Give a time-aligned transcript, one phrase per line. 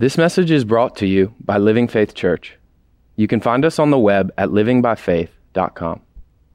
[0.00, 2.56] This message is brought to you by Living Faith Church.
[3.16, 6.02] You can find us on the web at livingbyfaith.com.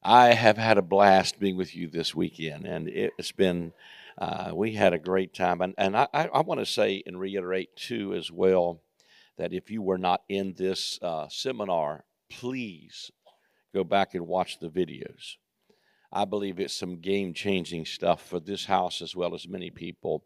[0.01, 3.73] I have had a blast being with you this weekend, and it's been,
[4.17, 5.59] uh, we had a great time.
[5.59, 8.81] And, and I, I want to say and reiterate, too, as well,
[9.37, 13.12] that if you were not in this uh, seminar, please
[13.73, 15.35] go back and watch the videos.
[16.13, 20.23] I believe it's some game changing stuff for this house as well as many people.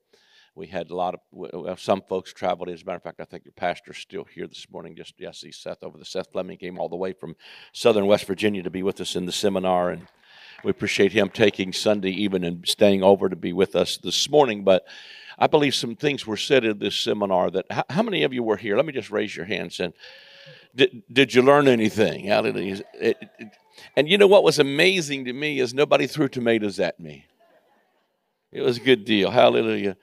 [0.58, 2.70] We had a lot of uh, some folks traveled.
[2.70, 4.96] As a matter of fact, I think your pastor's still here this morning.
[4.96, 7.36] Just see Seth over the Seth Fleming came all the way from
[7.74, 10.08] Southern West Virginia to be with us in the seminar, and
[10.64, 14.64] we appreciate him taking Sunday even and staying over to be with us this morning.
[14.64, 14.84] But
[15.38, 18.42] I believe some things were said in this seminar that how, how many of you
[18.42, 18.76] were here?
[18.78, 19.94] Let me just raise your hands and
[20.76, 22.26] did, did you learn anything?
[22.26, 22.82] Hallelujah.
[23.96, 27.26] And you know what was amazing to me is nobody threw tomatoes at me.
[28.52, 29.30] It was a good deal.
[29.30, 29.98] Hallelujah.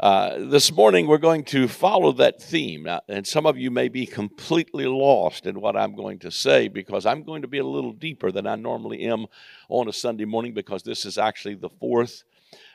[0.00, 2.86] Uh, this morning, we're going to follow that theme.
[3.08, 7.04] And some of you may be completely lost in what I'm going to say because
[7.04, 9.26] I'm going to be a little deeper than I normally am
[9.68, 12.22] on a Sunday morning because this is actually the fourth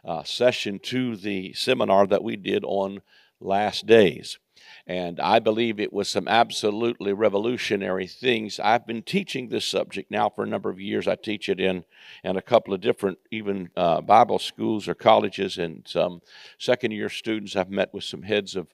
[0.04, 3.02] uh, session to the seminar that we did on
[3.40, 4.38] last days.
[4.86, 8.60] And I believe it was some absolutely revolutionary things.
[8.60, 11.08] I've been teaching this subject now for a number of years.
[11.08, 11.86] I teach it in,
[12.24, 16.22] in a couple of different, even uh, Bible schools or colleges, and some
[16.58, 17.56] second year students.
[17.56, 18.68] I've met with some heads of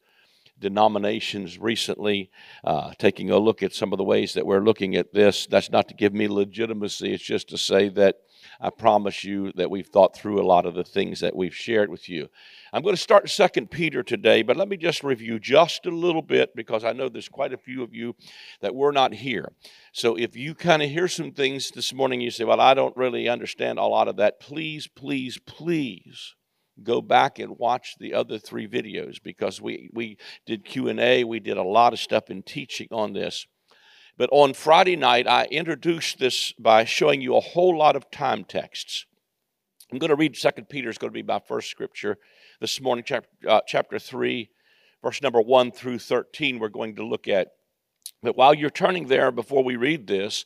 [0.60, 2.32] denominations recently,
[2.64, 5.46] uh, taking a look at some of the ways that we're looking at this.
[5.46, 8.22] That's not to give me legitimacy, it's just to say that
[8.62, 11.90] I promise you that we've thought through a lot of the things that we've shared
[11.90, 12.28] with you.
[12.74, 16.22] I'm going to start Second Peter today, but let me just review just a little
[16.22, 18.16] bit because I know there's quite a few of you
[18.62, 19.54] that were not here.
[19.94, 22.98] So if you kind of hear some things this morning, you say, "Well, I don't
[22.98, 26.36] really understand a lot of that." Please, please, please
[26.84, 31.58] go back and watch the other three videos because we we did Q&A, we did
[31.58, 33.48] a lot of stuff in teaching on this.
[34.20, 38.44] But on Friday night, I introduced this by showing you a whole lot of time
[38.44, 39.06] texts.
[39.90, 42.18] I'm going to read Second Peter, is going to be my first scripture
[42.60, 44.50] this morning, chapter, uh, chapter 3,
[45.02, 47.54] verse number 1 through 13, we're going to look at.
[48.22, 50.44] But while you're turning there, before we read this,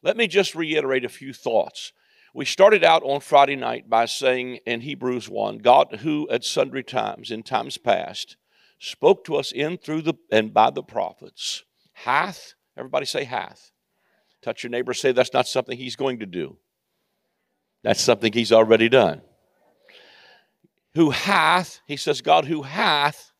[0.00, 1.92] let me just reiterate a few thoughts.
[2.32, 6.84] We started out on Friday night by saying in Hebrews 1 God, who at sundry
[6.84, 8.36] times, in times past,
[8.78, 11.64] spoke to us in, through, the, and by the prophets,
[11.94, 13.72] hath Everybody say hath.
[14.40, 16.56] Touch your neighbor, say that's not something he's going to do.
[17.82, 19.20] That's something he's already done.
[20.94, 23.32] Who hath, he says, God who hath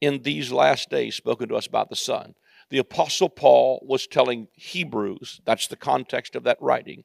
[0.00, 2.34] in these last days spoken to us about the Son.
[2.70, 7.04] The Apostle Paul was telling Hebrews, that's the context of that writing,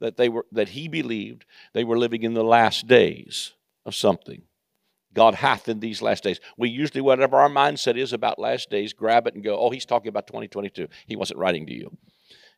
[0.00, 4.42] that they were that he believed they were living in the last days of something.
[5.18, 6.38] God hath in these last days.
[6.56, 9.84] We usually, whatever our mindset is about last days, grab it and go, oh, he's
[9.84, 10.86] talking about 2022.
[11.08, 11.90] He wasn't writing to you,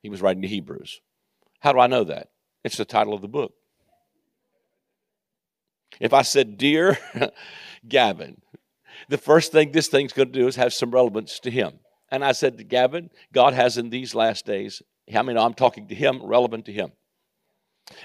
[0.02, 1.00] he was writing to Hebrews.
[1.60, 2.28] How do I know that?
[2.62, 3.54] It's the title of the book.
[6.00, 6.98] If I said, Dear
[7.88, 8.42] Gavin,
[9.08, 11.78] the first thing this thing's going to do is have some relevance to him.
[12.10, 15.88] And I said to Gavin, God has in these last days, I mean, I'm talking
[15.88, 16.92] to him, relevant to him.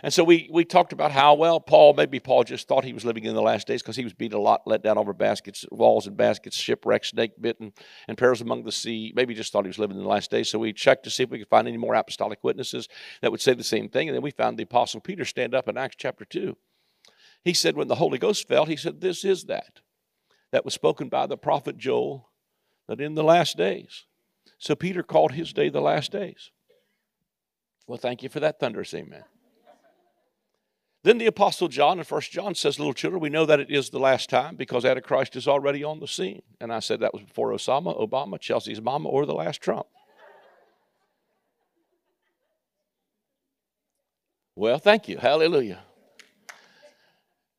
[0.04, 3.06] And so we, we talked about how, well, Paul, maybe Paul just thought he was
[3.06, 5.66] living in the last days because he was beat a lot, let down over baskets,
[5.72, 7.72] walls and baskets, shipwrecked, snake bitten,
[8.08, 9.14] and perils among the sea.
[9.16, 10.50] Maybe just thought he was living in the last days.
[10.50, 12.88] So we checked to see if we could find any more apostolic witnesses
[13.22, 14.10] that would say the same thing.
[14.10, 16.58] And then we found the Apostle Peter stand up in Acts chapter 2.
[17.44, 19.82] He said, when the Holy Ghost fell, he said, This is that.
[20.52, 22.30] That was spoken by the prophet Joel,
[22.88, 24.06] that in the last days.
[24.58, 26.52] So Peter called his day the last days.
[27.88, 29.26] Well, thank you for that thunderous amen.
[31.06, 33.92] Then the Apostle John in First John says, Little children, we know that it is
[33.92, 36.42] the last time because Antichrist is already on the scene.
[36.60, 39.86] And I said that was before Osama, Obama, Chelsea's mama, or the last Trump.
[44.56, 45.20] Well, thank you.
[45.20, 45.84] Hallelujah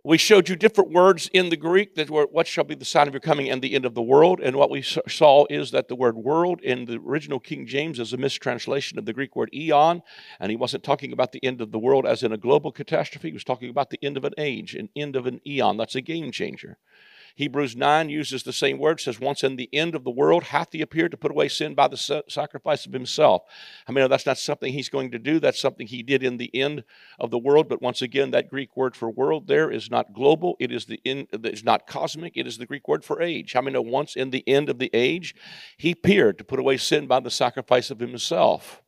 [0.07, 3.09] we showed you different words in the Greek that were what shall be the sign
[3.09, 4.39] of your coming and the end of the world.
[4.41, 8.13] And what we saw is that the word world in the original King James is
[8.13, 10.03] a mistranslation of the Greek word eon.
[10.39, 13.31] And he wasn't talking about the end of the world as in a global catastrophe.
[13.31, 15.77] He was talking about the end of an age, an end of an eon.
[15.77, 16.79] That's a game changer.
[17.37, 20.73] Hebrews 9 uses the same word, says, Once in the end of the world hath
[20.73, 23.43] he appeared to put away sin by the sacrifice of himself.
[23.87, 25.39] I mean, that's not something he's going to do.
[25.39, 26.83] That's something he did in the end
[27.21, 27.69] of the world.
[27.69, 30.57] But once again, that Greek word for world there is not global.
[30.59, 32.39] It is the in, it's not cosmic.
[32.39, 33.55] It is the Greek word for age.
[33.55, 35.35] I mean, once in the end of the age,
[35.77, 38.83] he appeared to put away sin by the sacrifice of himself.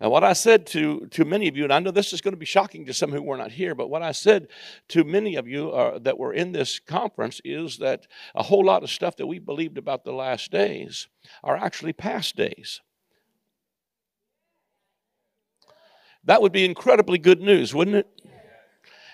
[0.00, 2.32] And what I said to, to many of you, and I know this is going
[2.32, 4.46] to be shocking to some who were not here, but what I said
[4.88, 8.84] to many of you uh, that were in this conference is that a whole lot
[8.84, 11.08] of stuff that we believed about the last days
[11.42, 12.80] are actually past days.
[16.24, 18.06] That would be incredibly good news, wouldn't it?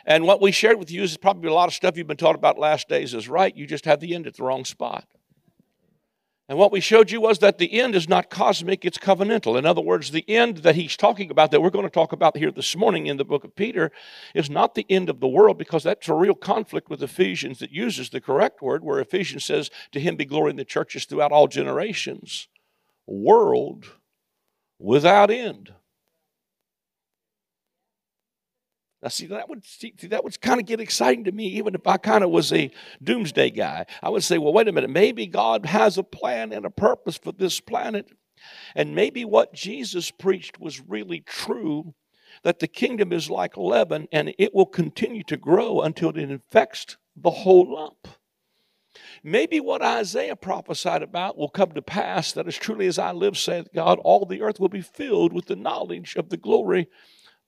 [0.04, 2.34] And what we shared with you is probably a lot of stuff you've been taught
[2.34, 3.56] about last days is right.
[3.56, 5.06] You just have the end at the wrong spot.
[6.46, 9.58] And what we showed you was that the end is not cosmic, it's covenantal.
[9.58, 12.36] In other words, the end that he's talking about, that we're going to talk about
[12.36, 13.90] here this morning in the book of Peter,
[14.34, 17.70] is not the end of the world because that's a real conflict with Ephesians that
[17.70, 21.32] uses the correct word, where Ephesians says, To him be glory in the churches throughout
[21.32, 22.46] all generations.
[23.06, 23.92] World
[24.78, 25.72] without end.
[29.04, 31.86] Now, see, that would see, that would kind of get exciting to me, even if
[31.86, 32.70] I kind of was a
[33.02, 33.84] doomsday guy.
[34.02, 37.18] I would say, well, wait a minute, maybe God has a plan and a purpose
[37.18, 38.08] for this planet,
[38.74, 41.94] and maybe what Jesus preached was really true.
[42.44, 46.96] That the kingdom is like leaven, and it will continue to grow until it infects
[47.14, 48.08] the whole lump.
[49.22, 53.36] Maybe what Isaiah prophesied about will come to pass that as truly as I live,
[53.36, 56.88] saith God, all the earth will be filled with the knowledge of the glory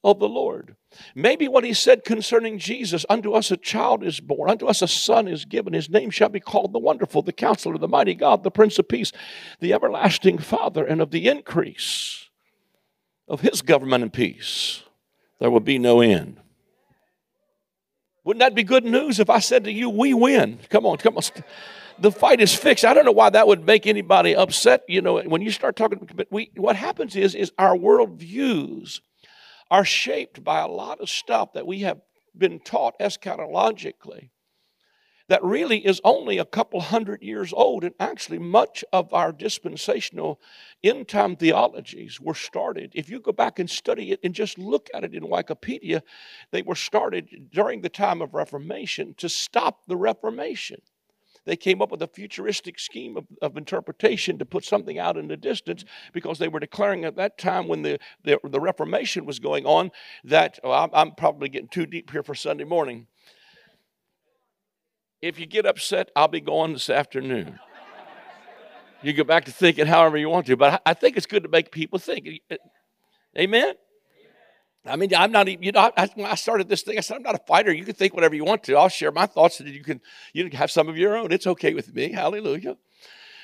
[0.07, 0.77] of the Lord.
[1.17, 4.89] Maybe what he said concerning Jesus unto us a child is born, unto us a
[4.89, 5.73] son is given.
[5.73, 8.89] His name shall be called the Wonderful, the Counselor, the Mighty God, the Prince of
[8.89, 9.11] Peace,
[9.59, 12.29] the Everlasting Father, and of the increase
[13.27, 14.85] of his government and peace
[15.41, 16.41] there will be no end.
[18.25, 20.59] Wouldn't that be good news if I said to you, we win?
[20.71, 21.23] Come on, come on.
[21.99, 22.85] The fight is fixed.
[22.85, 24.83] I don't know why that would make anybody upset.
[24.89, 29.01] You know, when you start talking, but we, what happens is, is our world views
[29.71, 32.01] are shaped by a lot of stuff that we have
[32.37, 34.31] been taught eschatologically
[35.29, 37.85] that really is only a couple hundred years old.
[37.85, 40.41] And actually, much of our dispensational
[40.85, 42.93] end time theologies were started.
[42.95, 46.03] If you go back and study it and just look at it in Wikipedia,
[46.53, 50.81] they were started during the time of Reformation to stop the Reformation.
[51.47, 55.29] They came up with a futuristic scheme of, of interpretation to put something out in
[55.29, 59.39] the distance because they were declaring at that time when the, the, the Reformation was
[59.39, 59.93] going on
[60.25, 63.07] that, oh, I'm, I'm probably getting too deep here for Sunday morning.
[65.23, 67.59] If you get upset, I'll be going this afternoon.
[69.03, 71.49] You go back to thinking however you want to, but I think it's good to
[71.49, 72.29] make people think.
[73.39, 73.75] Amen?
[74.87, 77.23] I mean, I'm not even, you know, I, I started this thing, I said, I'm
[77.23, 77.73] not a fighter.
[77.73, 78.77] You can think whatever you want to.
[78.77, 80.01] I'll share my thoughts and you can,
[80.33, 81.33] you can have some of your own.
[81.33, 82.13] It's okay with me.
[82.13, 82.77] Hallelujah.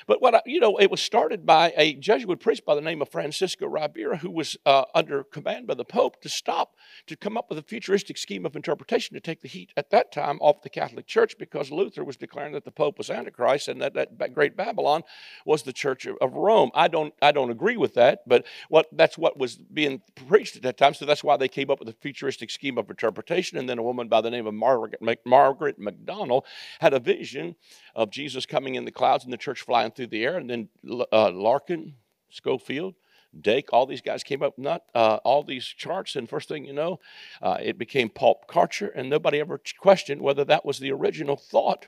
[0.07, 3.01] But what I, you know, it was started by a Jesuit priest by the name
[3.01, 6.75] of Francisco Ribera, who was uh, under command by the Pope to stop,
[7.07, 10.11] to come up with a futuristic scheme of interpretation to take the heat at that
[10.11, 13.81] time off the Catholic Church, because Luther was declaring that the Pope was Antichrist and
[13.81, 15.03] that that great Babylon
[15.45, 16.71] was the Church of Rome.
[16.73, 20.61] I don't, I don't agree with that, but what that's what was being preached at
[20.63, 20.93] that time.
[20.93, 23.57] So that's why they came up with a futuristic scheme of interpretation.
[23.57, 26.45] And then a woman by the name of Margaret, Margaret MacDonald
[26.79, 27.55] had a vision
[27.95, 30.37] of Jesus coming in the clouds and the church flying through the air.
[30.37, 30.69] And then
[31.11, 31.95] uh, Larkin,
[32.29, 32.95] Scofield,
[33.39, 36.73] Dake, all these guys came up, not uh, all these charts, and first thing you
[36.73, 36.99] know,
[37.41, 41.87] uh, it became pulp culture, and nobody ever questioned whether that was the original thought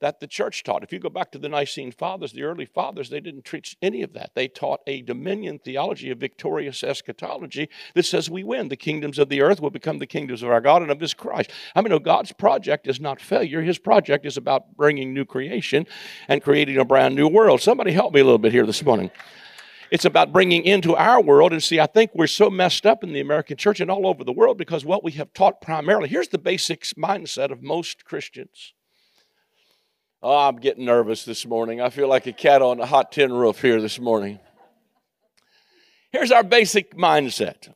[0.00, 0.82] that the church taught.
[0.82, 4.02] If you go back to the Nicene Fathers, the early fathers, they didn't teach any
[4.02, 4.30] of that.
[4.34, 8.68] They taught a dominion theology, a victorious eschatology that says we win.
[8.68, 11.14] The kingdoms of the earth will become the kingdoms of our God and of His
[11.14, 11.50] Christ.
[11.74, 13.62] I mean, no, God's project is not failure.
[13.62, 15.86] His project is about bringing new creation
[16.28, 17.60] and creating a brand new world.
[17.60, 19.10] Somebody help me a little bit here this morning.
[19.90, 21.52] It's about bringing into our world.
[21.52, 24.22] And see, I think we're so messed up in the American church and all over
[24.22, 28.72] the world because what we have taught primarily, here's the basic mindset of most Christians
[30.22, 31.80] Oh, I'm getting nervous this morning.
[31.80, 34.38] I feel like a cat on a hot tin roof here this morning.
[36.12, 37.68] Here's our basic mindset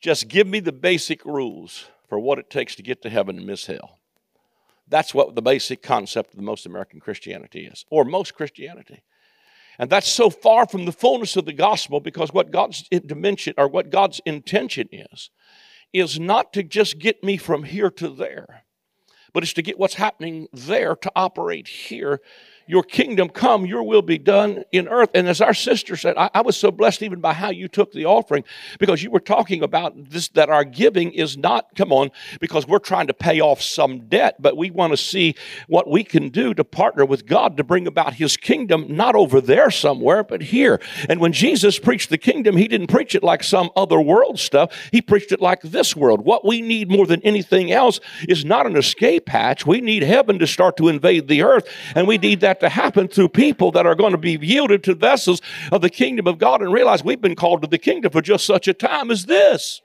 [0.00, 3.46] just give me the basic rules for what it takes to get to heaven and
[3.46, 3.98] miss hell.
[4.86, 9.02] That's what the basic concept of the most American Christianity is, or most Christianity.
[9.76, 13.66] And that's so far from the fullness of the gospel because what God's dimension or
[13.66, 15.30] what God's intention is,
[15.92, 18.64] is not to just get me from here to there
[19.32, 22.20] but it's to get what's happening there to operate here
[22.68, 25.08] your kingdom come, your will be done in earth.
[25.14, 27.92] And as our sister said, I, I, was so blessed even by how you took
[27.92, 28.44] the offering
[28.78, 32.10] because you were talking about this that our giving is not, come on,
[32.40, 35.34] because we're trying to pay off some debt, but we want to see
[35.66, 39.40] what we can do to partner with God to bring about his kingdom, not over
[39.40, 40.78] there somewhere, but here.
[41.08, 44.88] And when Jesus preached the kingdom, he didn't preach it like some other world stuff,
[44.92, 46.24] he preached it like this world.
[46.24, 47.98] What we need more than anything else
[48.28, 49.64] is not an escape hatch.
[49.64, 53.08] We need heaven to start to invade the earth, and we need that to happen
[53.08, 55.40] through people that are going to be yielded to vessels
[55.72, 58.46] of the kingdom of God and realize we've been called to the kingdom for just
[58.46, 59.82] such a time as this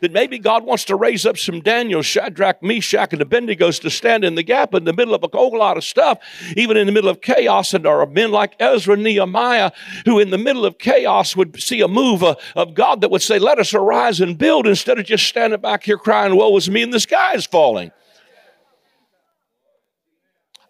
[0.00, 4.24] that maybe God wants to raise up some Daniel, Shadrach, Meshach, and Abednego to stand
[4.24, 6.18] in the gap in the middle of a whole lot of stuff,
[6.56, 9.72] even in the middle of chaos, and are men like Ezra, Nehemiah,
[10.04, 13.22] who in the middle of chaos would see a move uh, of God that would
[13.22, 16.70] say, Let us arise and build instead of just standing back here crying, Woe is
[16.70, 17.90] me, and the sky is falling.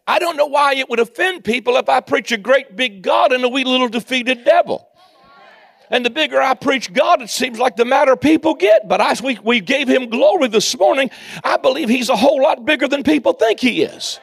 [0.06, 3.32] I don't know why it would offend people if I preach a great big God
[3.32, 4.88] and a wee little defeated devil.
[5.90, 8.88] And the bigger I preach God, it seems like the madder people get.
[8.88, 11.10] But as we, we gave him glory this morning,
[11.44, 14.18] I believe he's a whole lot bigger than people think he is.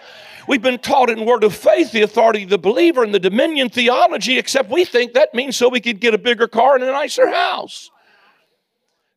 [0.48, 3.70] We've been taught in Word of Faith the authority of the believer and the dominion
[3.70, 6.92] theology, except we think that means so we could get a bigger car and a
[6.92, 7.90] nicer house.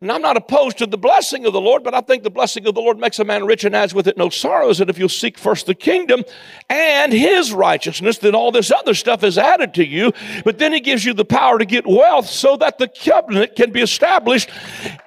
[0.03, 2.67] And I'm not opposed to the blessing of the Lord, but I think the blessing
[2.67, 4.79] of the Lord makes a man rich and adds with it no sorrows.
[4.79, 6.23] And if you'll seek first the kingdom
[6.69, 10.13] and his righteousness, then all this other stuff is added to you.
[10.45, 13.73] But then he gives you the power to get wealth so that the covenant can
[13.73, 14.51] be established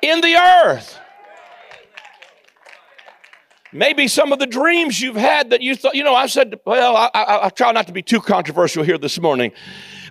[0.02, 0.98] in the earth.
[3.72, 6.98] Maybe some of the dreams you've had that you thought, you know, I said, well,
[6.98, 9.52] I, I, I try not to be too controversial here this morning.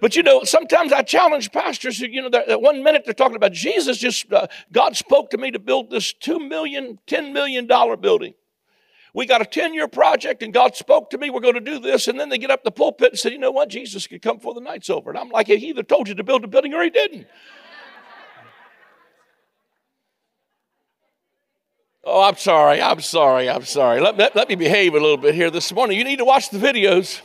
[0.00, 3.36] But you know, sometimes I challenge pastors who, you know, that one minute they're talking
[3.36, 7.66] about Jesus, just uh, God spoke to me to build this $2 million, $10 million
[7.66, 8.34] building.
[9.14, 11.78] We got a 10 year project and God spoke to me, we're going to do
[11.78, 12.08] this.
[12.08, 14.36] And then they get up the pulpit and said, you know what, Jesus could come
[14.36, 15.10] before the night's over.
[15.10, 17.26] And I'm like, he either told you to build a building or he didn't.
[22.04, 22.80] Oh, I'm sorry.
[22.80, 23.50] I'm sorry.
[23.50, 24.00] I'm sorry.
[24.00, 25.98] Let, let, let, me behave a little bit here this morning.
[25.98, 27.20] You need to watch the videos.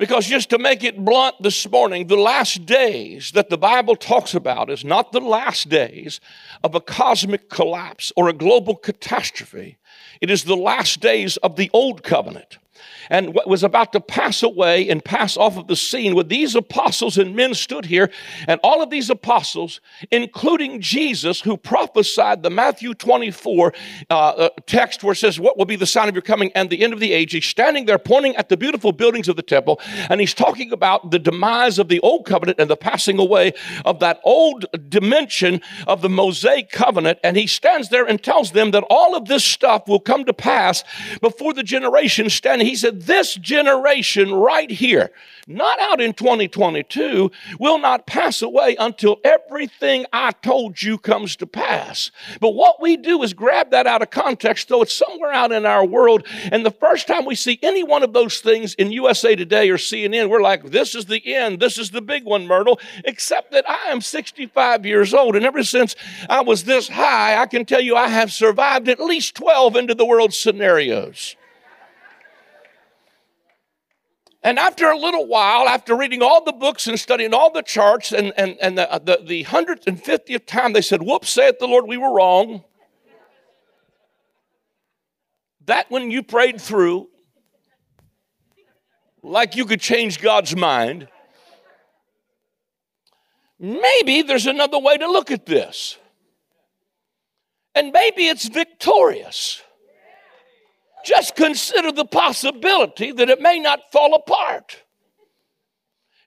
[0.00, 4.32] Because just to make it blunt this morning, the last days that the Bible talks
[4.32, 6.22] about is not the last days
[6.64, 9.76] of a cosmic collapse or a global catastrophe.
[10.22, 12.56] It is the last days of the old covenant
[13.08, 16.54] and what was about to pass away and pass off of the scene where these
[16.54, 18.10] apostles and men stood here
[18.46, 23.72] and all of these apostles including jesus who prophesied the matthew 24
[24.10, 26.70] uh, uh, text where it says what will be the sign of your coming and
[26.70, 27.32] the end of the age?
[27.32, 31.10] He's standing there pointing at the beautiful buildings of the temple and he's talking about
[31.10, 33.52] the demise of the old covenant and the passing away
[33.84, 38.70] of that old dimension of the mosaic covenant and he stands there and tells them
[38.70, 40.84] that all of this stuff will come to pass
[41.20, 45.10] before the generation standing he said this generation right here,
[45.48, 51.48] not out in 2022, will not pass away until everything I told you comes to
[51.48, 52.12] pass.
[52.38, 55.66] But what we do is grab that out of context, throw it's somewhere out in
[55.66, 59.34] our world, and the first time we see any one of those things in USA
[59.34, 62.78] Today or CNN, we're like, this is the end, this is the big one, Myrtle,
[63.04, 65.96] except that I am 65 years old, and ever since
[66.28, 69.96] I was this high, I can tell you I have survived at least 12 into
[69.96, 71.34] the world scenarios.
[74.42, 78.12] And after a little while, after reading all the books and studying all the charts,
[78.12, 81.98] and, and, and the, the, the 150th time they said, Whoops, saith the Lord, we
[81.98, 82.64] were wrong.
[85.66, 87.08] That when you prayed through,
[89.22, 91.06] like you could change God's mind,
[93.58, 95.98] maybe there's another way to look at this.
[97.74, 99.62] And maybe it's victorious.
[101.04, 104.84] Just consider the possibility that it may not fall apart.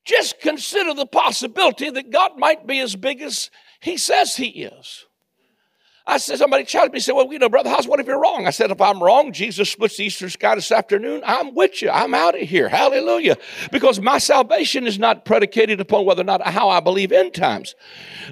[0.05, 3.49] Just consider the possibility that God might be as big as
[3.79, 5.05] He says He is.
[6.05, 8.45] I said, somebody challenged me, said, Well, you know, Brother House, what if you're wrong?
[8.45, 11.89] I said, If I'm wrong, Jesus splits the eastern sky this afternoon, I'm with you.
[11.89, 12.67] I'm out of here.
[12.67, 13.37] Hallelujah.
[13.71, 17.73] Because my salvation is not predicated upon whether or not how I believe end times.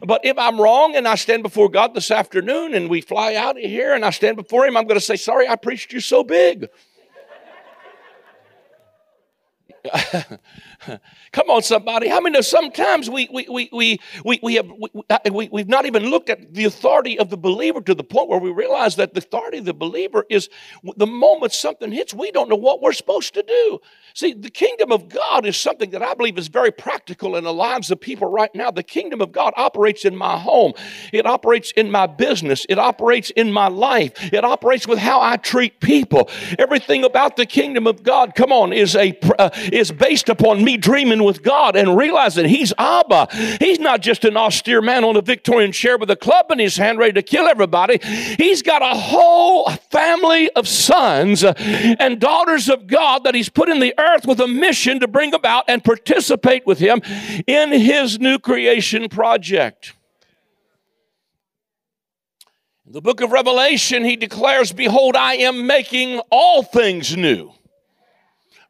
[0.05, 3.55] But if I'm wrong and I stand before God this afternoon and we fly out
[3.57, 6.01] of here and I stand before Him, I'm going to say, Sorry, I preached you
[6.01, 6.67] so big.
[11.31, 12.07] Come on, somebody.
[12.07, 14.89] How many know sometimes we, we, we, we, we, we have, we,
[15.31, 18.39] we, we've not even looked at the authority of the believer to the point where
[18.39, 20.49] we realize that the authority of the believer is
[20.97, 23.79] the moment something hits, we don't know what we're supposed to do.
[24.13, 27.53] See, the kingdom of God is something that I believe is very practical in the
[27.53, 28.69] lives of people right now.
[28.69, 30.73] The kingdom of God operates in my home,
[31.13, 35.37] it operates in my business, it operates in my life, it operates with how I
[35.37, 36.29] treat people.
[36.59, 40.77] Everything about the kingdom of God, come on, is a uh, is based upon me
[40.77, 43.27] dreaming with God and realizing He's Abba.
[43.59, 46.77] He's not just an austere man on a Victorian chair with a club in his
[46.77, 47.99] hand ready to kill everybody.
[48.37, 53.69] He's got a whole family of sons uh, and daughters of God that He's put
[53.69, 57.01] in the earth with a mission to bring about and participate with Him
[57.47, 59.93] in His new creation project.
[62.85, 67.53] In the book of Revelation, he declares, Behold, I am making all things new.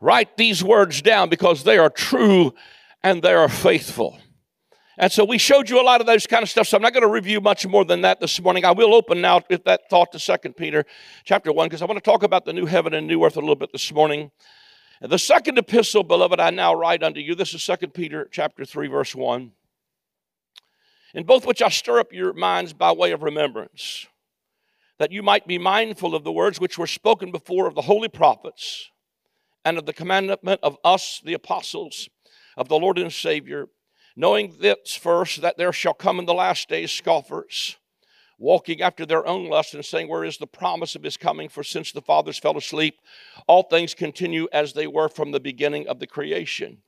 [0.01, 2.55] Write these words down because they are true
[3.03, 4.17] and they are faithful.
[4.97, 6.67] And so we showed you a lot of those kind of stuff.
[6.67, 8.65] So I'm not going to review much more than that this morning.
[8.65, 10.85] I will open now with that thought to Second Peter
[11.23, 13.39] chapter 1 because I want to talk about the new heaven and new earth a
[13.39, 14.31] little bit this morning.
[15.01, 17.35] The second epistle, beloved, I now write unto you.
[17.35, 19.51] This is Second Peter chapter 3, verse 1.
[21.13, 24.07] In both which I stir up your minds by way of remembrance,
[24.97, 28.09] that you might be mindful of the words which were spoken before of the holy
[28.09, 28.90] prophets
[29.63, 32.09] and of the commandment of us, the apostles
[32.57, 33.67] of the Lord and Savior,
[34.15, 37.77] knowing this first, that there shall come in the last days scoffers
[38.41, 41.47] walking after their own lust and saying, Where is the promise of his coming?
[41.47, 42.99] For since the fathers fell asleep,
[43.47, 46.79] all things continue as they were from the beginning of the creation.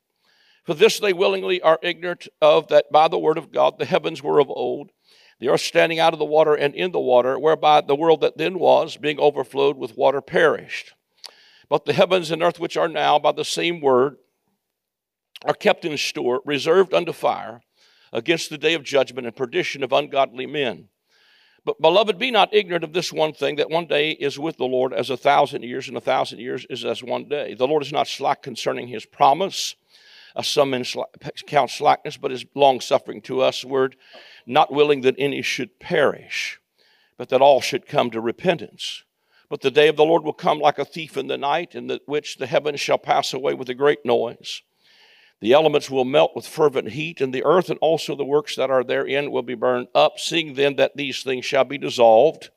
[0.63, 4.24] For this they willingly are ignorant of that by the word of God the heavens
[4.24, 4.92] were of old,
[5.39, 8.38] the earth standing out of the water and in the water, whereby the world that
[8.38, 10.94] then was, being overflowed with water, perished.
[11.70, 14.17] But the heavens and earth which are now by the same word
[15.46, 17.62] are kept in store, reserved unto fire,
[18.12, 20.89] against the day of judgment and perdition of ungodly men.
[21.65, 24.65] But, beloved, be not ignorant of this one thing that one day is with the
[24.65, 27.53] Lord as a thousand years, and a thousand years is as one day.
[27.53, 29.75] The Lord is not slack concerning his promise,
[30.36, 30.84] as some men
[31.48, 33.96] count slackness, but is long suffering to us, word,
[34.46, 36.60] not willing that any should perish,
[37.17, 39.03] but that all should come to repentance.
[39.50, 41.88] But the day of the Lord will come like a thief in the night, in
[41.88, 44.62] the, which the heavens shall pass away with a great noise
[45.43, 48.71] the elements will melt with fervent heat, and the earth and also the works that
[48.71, 50.17] are therein will be burned up.
[50.17, 52.50] Seeing then that these things shall be dissolved,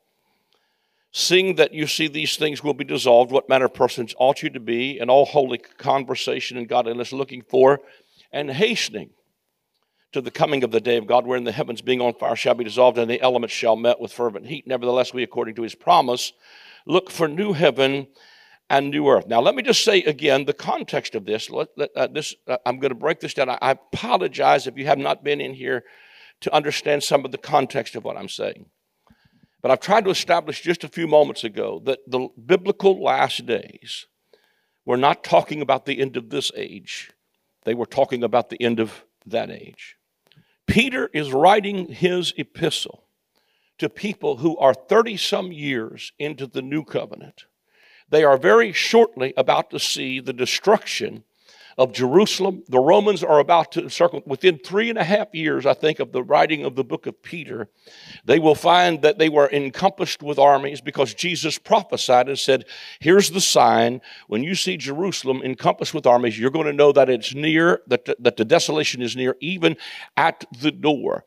[1.11, 4.49] seeing that you see these things will be dissolved, what manner of persons ought you
[4.51, 7.81] to be in all holy conversation and godliness, looking for
[8.31, 9.09] and hastening
[10.13, 12.55] to the coming of the day of God, wherein the heavens being on fire shall
[12.55, 14.65] be dissolved, and the elements shall melt with fervent heat.
[14.65, 16.31] Nevertheless, we, according to his promise,
[16.87, 18.07] look for new heaven
[18.69, 19.27] and new earth.
[19.27, 21.49] Now, let me just say again the context of this.
[21.49, 23.49] Let, let, uh, this uh, I'm going to break this down.
[23.49, 25.83] I, I apologize if you have not been in here
[26.41, 28.65] to understand some of the context of what I'm saying.
[29.61, 34.05] But I've tried to establish just a few moments ago that the biblical last days
[34.85, 37.11] were not talking about the end of this age,
[37.63, 39.97] they were talking about the end of that age.
[40.67, 43.06] Peter is writing his epistle
[43.77, 47.45] to people who are 30 some years into the new covenant.
[48.09, 51.23] They are very shortly about to see the destruction
[51.77, 52.63] of Jerusalem.
[52.67, 56.11] The Romans are about to circle within three and a half years, I think, of
[56.11, 57.69] the writing of the book of Peter.
[58.25, 62.65] They will find that they were encompassed with armies because Jesus prophesied and said,
[62.99, 64.01] Here's the sign.
[64.27, 68.05] When you see Jerusalem encompassed with armies, you're going to know that it's near, that,
[68.23, 69.77] that the desolation is near, even
[70.15, 71.25] at the door.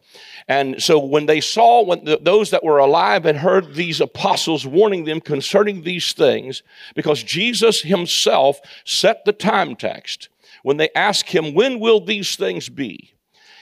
[0.49, 4.67] And so when they saw, when the, those that were alive and heard these apostles
[4.67, 6.65] warning them concerning these things,
[6.97, 10.29] because Jesus himself set the time text
[10.63, 13.15] when they ask him, When will these things be?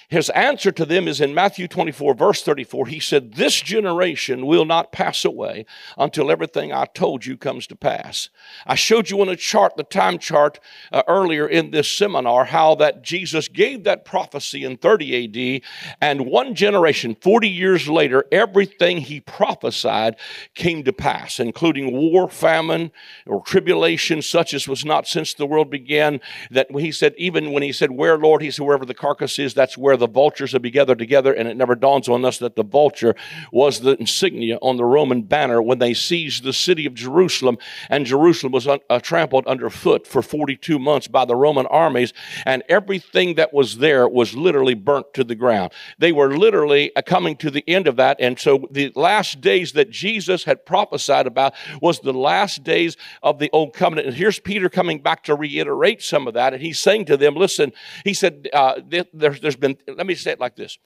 [0.08, 2.86] His answer to them is in Matthew 24, verse 34.
[2.86, 5.66] He said, This generation will not pass away
[5.98, 8.30] until everything I told you comes to pass.
[8.66, 10.60] I showed you on a chart, the time chart,
[10.92, 15.62] uh, earlier in this seminar, how that Jesus gave that prophecy in 30 AD,
[16.00, 20.16] and one generation, 40 years later, everything he prophesied
[20.54, 22.92] came to pass, including war, famine,
[23.26, 26.20] or tribulation, such as was not since the world began.
[26.50, 28.40] That he said, even when he said, Where, Lord?
[28.40, 31.48] He said, Wherever the carcass is, that's where the vultures would be gathered together, and
[31.48, 33.14] it never dawns on us that the vulture
[33.52, 37.58] was the insignia on the Roman banner when they seized the city of Jerusalem,
[37.90, 42.12] and Jerusalem was un- uh, trampled underfoot for 42 months by the Roman armies,
[42.46, 45.72] and everything that was there was literally burnt to the ground.
[45.98, 49.72] They were literally uh, coming to the end of that, and so the last days
[49.72, 54.08] that Jesus had prophesied about was the last days of the old covenant.
[54.08, 57.34] And here's Peter coming back to reiterate some of that, and he's saying to them,
[57.34, 57.72] "Listen,"
[58.04, 60.78] he said, uh, there, has been let me say it like this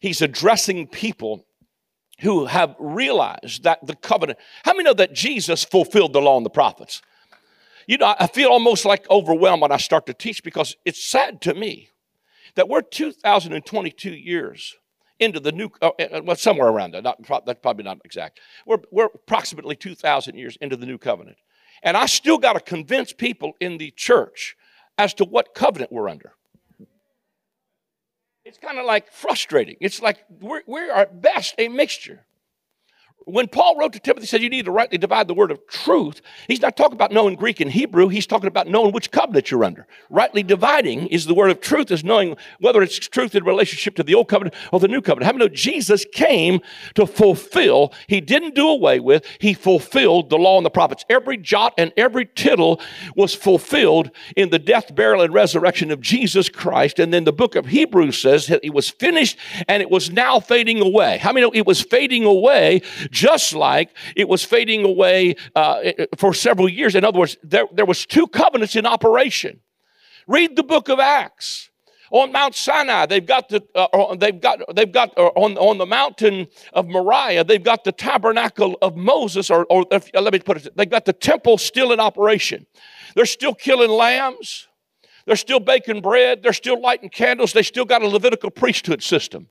[0.00, 1.46] He's addressing people
[2.20, 4.38] who have realized that the covenant.
[4.64, 7.02] How many know that Jesus fulfilled the law and the prophets?
[7.86, 11.40] You know, I feel almost like overwhelmed when I start to teach because it's sad
[11.42, 11.90] to me
[12.54, 14.76] that we're 2022 years
[15.18, 17.02] into the new, uh, uh, well, somewhere around that.
[17.02, 18.40] Not, that's probably not exact.
[18.66, 21.36] We're, we're approximately 2,000 years into the new covenant.
[21.82, 24.56] And I still got to convince people in the church
[24.96, 26.32] as to what covenant we're under
[28.44, 29.76] it's kind of like frustrating.
[29.80, 32.26] It's like we're, we're at best a mixture.
[33.26, 35.66] When Paul wrote to Timothy, he said you need to rightly divide the word of
[35.66, 36.20] truth.
[36.48, 38.08] He's not talking about knowing Greek and Hebrew.
[38.08, 39.86] He's talking about knowing which covenant you're under.
[40.10, 44.02] Rightly dividing is the word of truth, is knowing whether it's truth in relationship to
[44.02, 45.26] the old covenant or the new covenant.
[45.26, 46.60] How many know Jesus came
[46.94, 47.92] to fulfill?
[48.08, 51.04] He didn't do away with, he fulfilled the law and the prophets.
[51.08, 52.80] Every jot and every tittle
[53.16, 56.98] was fulfilled in the death, burial, and resurrection of Jesus Christ.
[56.98, 60.40] And then the book of Hebrews says that it was finished and it was now
[60.40, 61.18] fading away.
[61.18, 62.82] How many know it was fading away?
[63.14, 65.80] Just like it was fading away uh,
[66.18, 66.94] for several years.
[66.94, 69.60] In other words, there, there was two covenants in operation.
[70.26, 71.70] Read the book of Acts
[72.10, 73.06] on Mount Sinai.
[73.06, 77.44] They've got the uh, they've got they've got uh, on on the mountain of Moriah.
[77.44, 80.76] They've got the tabernacle of Moses, or, or if, let me put it.
[80.76, 82.66] They've got the temple still in operation.
[83.14, 84.68] They're still killing lambs.
[85.26, 86.42] They're still baking bread.
[86.42, 87.52] They're still lighting candles.
[87.52, 89.48] They still got a Levitical priesthood system.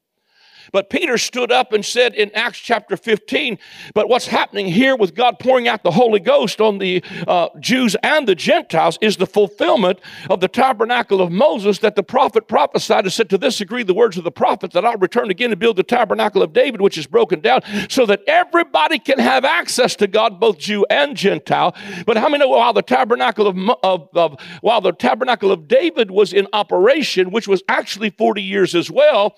[0.71, 3.57] But Peter stood up and said in Acts chapter 15,
[3.93, 7.95] but what's happening here with God pouring out the Holy Ghost on the uh, Jews
[8.03, 9.99] and the Gentiles is the fulfillment
[10.29, 13.93] of the tabernacle of Moses that the prophet prophesied and said, To this agree the
[13.93, 16.97] words of the prophet that I'll return again and build the tabernacle of David, which
[16.97, 21.75] is broken down, so that everybody can have access to God, both Jew and Gentile.
[22.05, 26.11] But how many know while the tabernacle of, of, of while the tabernacle of David
[26.11, 29.35] was in operation, which was actually 40 years as well,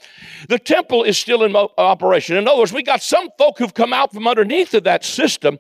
[0.49, 2.35] the temple is is still in mo- uh, operation.
[2.35, 5.57] In other words, we got some folk who've come out from underneath of that system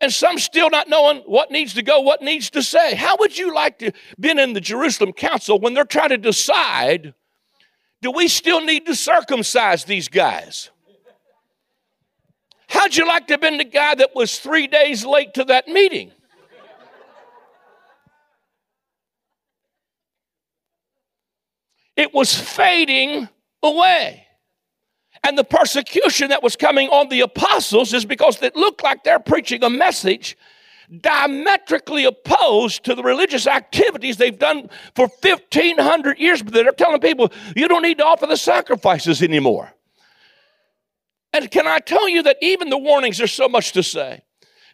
[0.00, 2.94] and some still not knowing what needs to go, what needs to say.
[2.94, 7.14] How would you like to been in the Jerusalem council when they're trying to decide,
[8.02, 10.70] do we still need to circumcise these guys?
[12.68, 15.68] How'd you like to have been the guy that was three days late to that
[15.68, 16.12] meeting?
[21.96, 23.28] It was fading
[23.62, 24.26] away.
[25.22, 29.18] And the persecution that was coming on the apostles is because it looked like they're
[29.18, 30.36] preaching a message
[31.00, 37.32] diametrically opposed to the religious activities they've done for 1500 years but they're telling people
[37.56, 39.72] you don't need to offer the sacrifices anymore
[41.32, 44.22] and can i tell you that even the warnings there's so much to say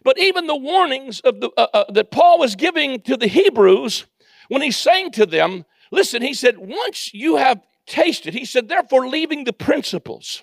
[0.03, 4.05] but even the warnings of the, uh, uh, that paul was giving to the hebrews
[4.49, 9.07] when he's saying to them Listen, he said, once you have tasted, he said, therefore,
[9.07, 10.41] leaving the principles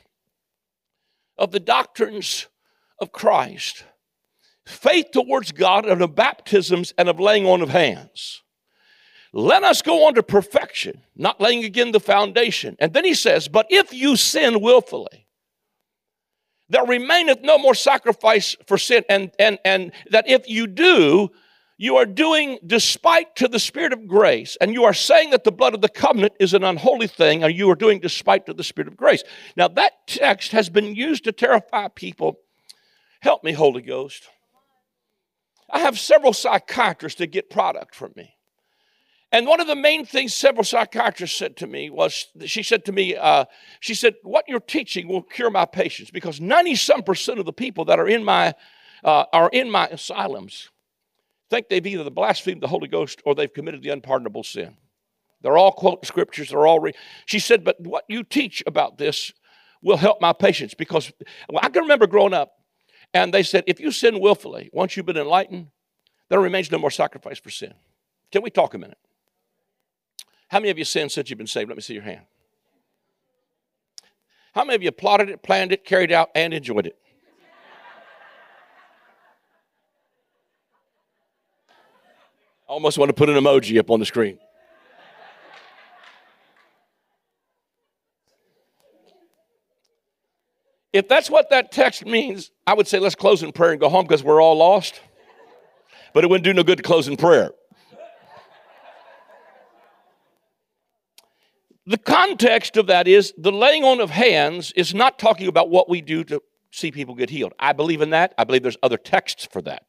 [1.39, 2.47] of the doctrines
[3.01, 3.85] of Christ,
[4.67, 8.43] faith towards God and of baptisms and of laying on of hands.
[9.33, 12.77] Let us go on to perfection, not laying again the foundation.
[12.79, 15.27] And then he says, But if you sin willfully,
[16.69, 21.31] there remaineth no more sacrifice for sin, and, and, and that if you do,
[21.81, 25.53] you are doing despite to the Spirit of grace, and you are saying that the
[25.53, 28.65] blood of the covenant is an unholy thing, and you are doing despite to the
[28.65, 29.23] Spirit of grace.
[29.57, 32.41] Now, that text has been used to terrify people.
[33.21, 34.25] Help me, Holy Ghost.
[35.71, 38.35] I have several psychiatrists that get product from me.
[39.31, 42.93] And one of the main things several psychiatrists said to me was, she said to
[42.93, 43.45] me, uh,
[43.79, 47.53] she said, what you're teaching will cure my patients because 90 some percent of the
[47.53, 48.55] people that are in my,
[49.05, 50.71] uh, are in my asylums
[51.51, 54.77] think they've either blasphemed the Holy Ghost or they've committed the unpardonable sin.
[55.41, 56.51] They're all quoting scriptures.
[56.51, 56.81] They're all.
[56.81, 56.93] Re-
[57.27, 59.33] she said, but what you teach about this
[59.83, 61.13] will help my patients because
[61.49, 62.53] well, I can remember growing up,
[63.15, 65.69] and they said, if you sin willfully, once you've been enlightened,
[66.29, 67.73] there remains no more sacrifice for sin.
[68.33, 68.99] Can we talk a minute?
[70.49, 71.69] How many of you sinned since you've been saved?
[71.69, 72.27] Let me see your hand.
[74.55, 76.99] How many of you plotted it, planned it, carried out, and enjoyed it?
[82.69, 84.39] I almost want to put an emoji up on the screen.
[90.93, 93.89] If that's what that text means, I would say let's close in prayer and go
[93.89, 95.01] home because we're all lost.
[96.13, 97.53] But it wouldn't do no good to close in prayer.
[101.87, 105.89] The context of that is the laying on of hands is not talking about what
[105.89, 107.55] we do to see people get healed.
[107.59, 108.35] I believe in that.
[108.37, 109.85] I believe there's other texts for that.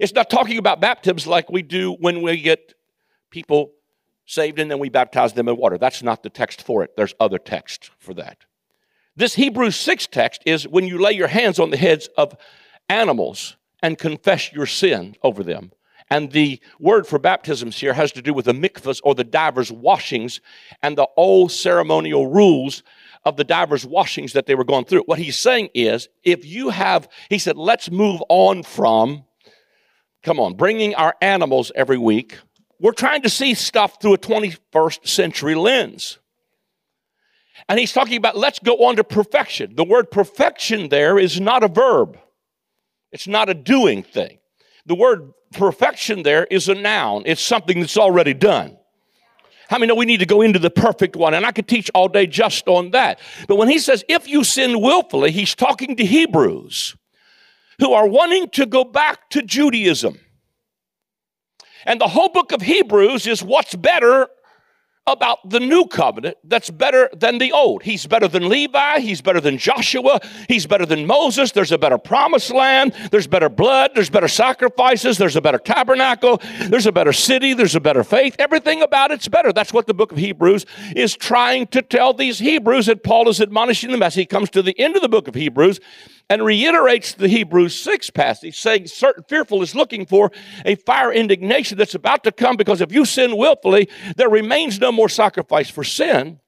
[0.00, 2.72] It's not talking about baptisms like we do when we get
[3.30, 3.72] people
[4.24, 5.76] saved and then we baptize them in water.
[5.76, 6.96] That's not the text for it.
[6.96, 8.38] There's other text for that.
[9.14, 12.34] This Hebrews 6 text is when you lay your hands on the heads of
[12.88, 15.70] animals and confess your sin over them.
[16.08, 19.70] And the word for baptisms here has to do with the mikvahs or the divers
[19.70, 20.40] washings
[20.82, 22.82] and the old ceremonial rules
[23.24, 25.02] of the divers washings that they were going through.
[25.02, 29.24] What he's saying is, if you have, he said, let's move on from
[30.22, 32.38] Come on, bringing our animals every week.
[32.78, 36.18] We're trying to see stuff through a 21st century lens.
[37.68, 39.74] And he's talking about let's go on to perfection.
[39.76, 42.18] The word perfection there is not a verb,
[43.12, 44.38] it's not a doing thing.
[44.86, 48.76] The word perfection there is a noun, it's something that's already done.
[49.68, 51.32] How many know we need to go into the perfect one?
[51.32, 53.20] And I could teach all day just on that.
[53.46, 56.96] But when he says, if you sin willfully, he's talking to Hebrews
[57.80, 60.18] who are wanting to go back to Judaism.
[61.84, 64.28] And the whole book of Hebrews is what's better
[65.06, 67.82] about the new covenant that's better than the old.
[67.82, 69.00] He's better than Levi.
[69.00, 70.20] He's better than Joshua.
[70.46, 71.52] He's better than Moses.
[71.52, 72.92] There's a better promised land.
[73.10, 73.92] There's better blood.
[73.94, 75.18] There's better sacrifices.
[75.18, 76.40] There's a better tabernacle.
[76.68, 77.54] There's a better city.
[77.54, 78.36] There's a better faith.
[78.38, 79.52] Everything about it's better.
[79.52, 83.40] That's what the book of Hebrews is trying to tell these Hebrews that Paul is
[83.40, 85.80] admonishing them as he comes to the end of the book of Hebrews
[86.30, 90.30] and reiterates the Hebrews 6 passage, saying certain fearful is looking for
[90.64, 94.92] a fire indignation that's about to come because if you sin willfully, there remains no
[94.92, 96.38] more sacrifice for sin.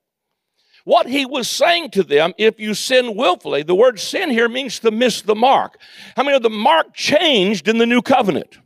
[0.85, 4.79] What he was saying to them, if you sin willfully, the word sin here means
[4.81, 5.79] to miss the mark.
[6.16, 8.59] How many of the mark changed in the new covenant?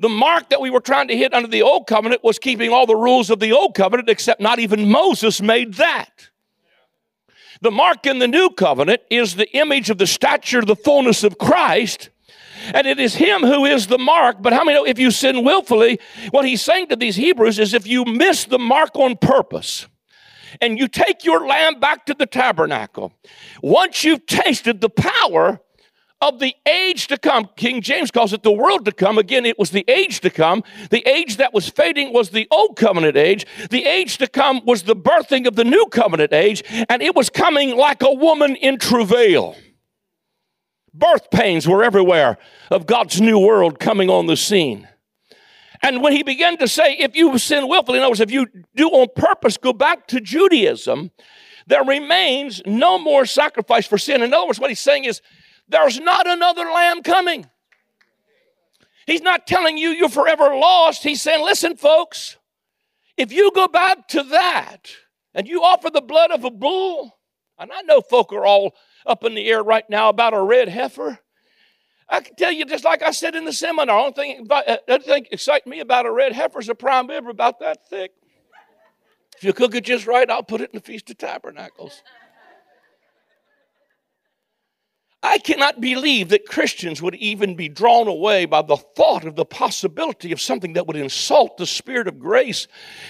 [0.00, 2.86] The mark that we were trying to hit under the old covenant was keeping all
[2.86, 6.28] the rules of the old covenant, except not even Moses made that.
[7.64, 11.38] The mark in the new covenant is the image of the stature, the fullness of
[11.38, 12.10] Christ.
[12.74, 14.42] And it is him who is the mark.
[14.42, 15.98] But how many know if you sin willfully,
[16.30, 19.86] what he's saying to these Hebrews is if you miss the mark on purpose,
[20.60, 23.14] and you take your lamb back to the tabernacle,
[23.62, 25.58] once you've tasted the power
[26.24, 27.50] of the age to come.
[27.54, 29.18] King James calls it the world to come.
[29.18, 30.64] Again, it was the age to come.
[30.88, 33.46] The age that was fading was the old covenant age.
[33.70, 37.28] The age to come was the birthing of the new covenant age, and it was
[37.28, 39.54] coming like a woman in travail.
[40.94, 42.38] Birth pains were everywhere
[42.70, 44.88] of God's new world coming on the scene.
[45.82, 48.46] And when he began to say, if you sin willfully, in other words, if you
[48.74, 51.10] do on purpose go back to Judaism,
[51.66, 54.22] there remains no more sacrifice for sin.
[54.22, 55.20] In other words, what he's saying is,
[55.68, 57.48] there's not another lamb coming.
[59.06, 61.02] He's not telling you you're forever lost.
[61.02, 62.36] He's saying, listen, folks,
[63.16, 64.90] if you go back to that
[65.34, 67.18] and you offer the blood of a bull,
[67.58, 68.74] and I know folk are all
[69.06, 71.18] up in the air right now about a red heifer.
[72.08, 75.04] I can tell you, just like I said in the seminar, only thing, uh, only
[75.04, 78.12] thing excite me about a red heifer is a prime rib about that thick.
[79.36, 82.02] If you cook it just right, I'll put it in the Feast of Tabernacles.
[85.24, 89.46] I cannot believe that Christians would even be drawn away by the thought of the
[89.46, 92.68] possibility of something that would insult the Spirit of grace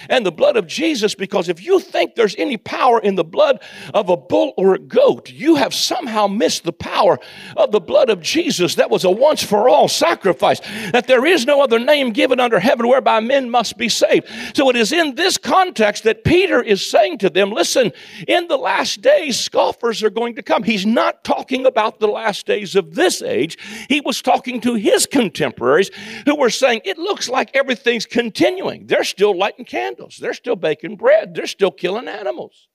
[0.09, 1.13] and the blood of Jesus.
[1.13, 3.61] Because if you think there's any power in the blood
[3.93, 7.19] of a bull or a goat, you have somehow missed the power
[7.57, 10.61] of the blood of Jesus that was a once for all sacrifice.
[10.91, 14.29] That there is no other name given under heaven whereby men must be saved.
[14.53, 17.91] So it is in this context that Peter is saying to them, listen,
[18.25, 20.63] in the last days, scoffers are going to come.
[20.63, 23.57] He's not talking about the the last days of this age,
[23.89, 25.89] he was talking to his contemporaries
[26.25, 28.87] who were saying, It looks like everything's continuing.
[28.87, 32.67] They're still lighting candles, they're still baking bread, they're still killing animals.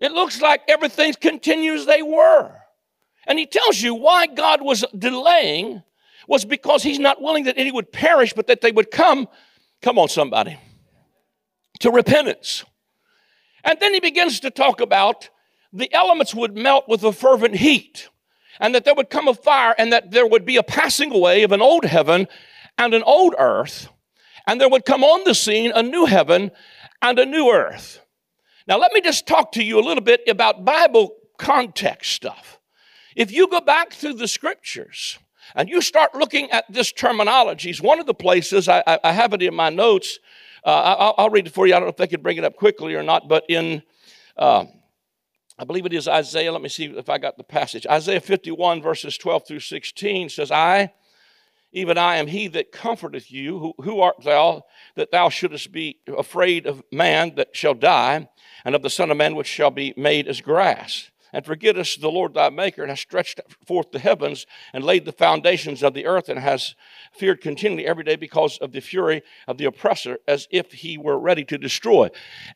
[0.00, 2.50] It looks like everything continues they were.
[3.26, 5.82] And he tells you why God was delaying
[6.26, 9.28] was because he's not willing that any would perish, but that they would come,
[9.82, 10.58] come on, somebody,
[11.80, 12.64] to repentance.
[13.62, 15.28] And then he begins to talk about
[15.72, 18.08] the elements would melt with a fervent heat,
[18.58, 21.42] and that there would come a fire, and that there would be a passing away
[21.42, 22.28] of an old heaven
[22.76, 23.88] and an old earth,
[24.46, 26.50] and there would come on the scene a new heaven
[27.02, 28.00] and a new earth.
[28.66, 32.58] Now, let me just talk to you a little bit about Bible context stuff.
[33.16, 35.18] If you go back through the scriptures,
[35.54, 39.42] and you start looking at this terminologies, one of the places, I, I have it
[39.42, 40.18] in my notes,
[40.64, 41.74] uh, I'll, I'll, read it for you.
[41.74, 43.82] I don't know if they could bring it up quickly or not, but in
[44.36, 44.66] uh,
[45.60, 46.52] I believe it is Isaiah.
[46.52, 47.86] Let me see if I got the passage.
[47.86, 50.90] Isaiah 51, verses 12 through 16 says, I,
[51.70, 53.58] even I, am he that comforteth you.
[53.58, 54.62] Who, who art thou
[54.94, 58.30] that thou shouldest be afraid of man that shall die,
[58.64, 61.09] and of the Son of Man which shall be made as grass?
[61.32, 65.12] And forgettest the Lord thy Maker, and hast stretched forth the heavens, and laid the
[65.12, 66.74] foundations of the earth, and has
[67.12, 71.18] feared continually every day because of the fury of the oppressor, as if he were
[71.18, 72.08] ready to destroy.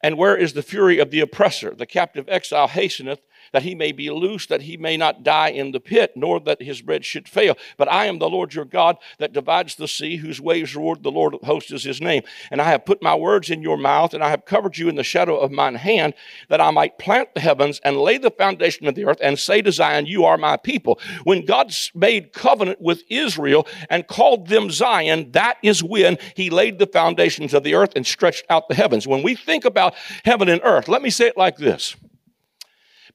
[0.03, 1.75] And where is the fury of the oppressor?
[1.75, 3.21] The captive exile hasteneth
[3.55, 6.61] that he may be loose, that he may not die in the pit, nor that
[6.61, 7.57] his bread should fail.
[7.77, 11.13] But I am the Lord your God that divides the sea, whose waves roared, the
[11.13, 12.25] Lord of hosts is his name.
[12.51, 14.97] And I have put my words in your mouth, and I have covered you in
[14.97, 16.15] the shadow of mine hand,
[16.49, 19.63] that I might plant the heavens and lay the foundation of the earth, and say
[19.63, 20.99] to Zion, You are my people.
[21.23, 26.81] When God made covenant with Israel and called them Zion, that is when he laid
[26.81, 29.07] the foundations of the earth and stretched out the heavens.
[29.07, 31.95] When we think about heaven and earth, let me say it like this.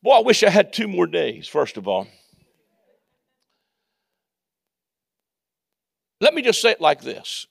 [0.02, 2.08] Boy, I wish I had two more days, first of all.
[6.22, 7.48] Let me just say it like this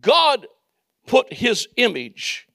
[0.00, 0.46] God
[1.06, 2.46] put his image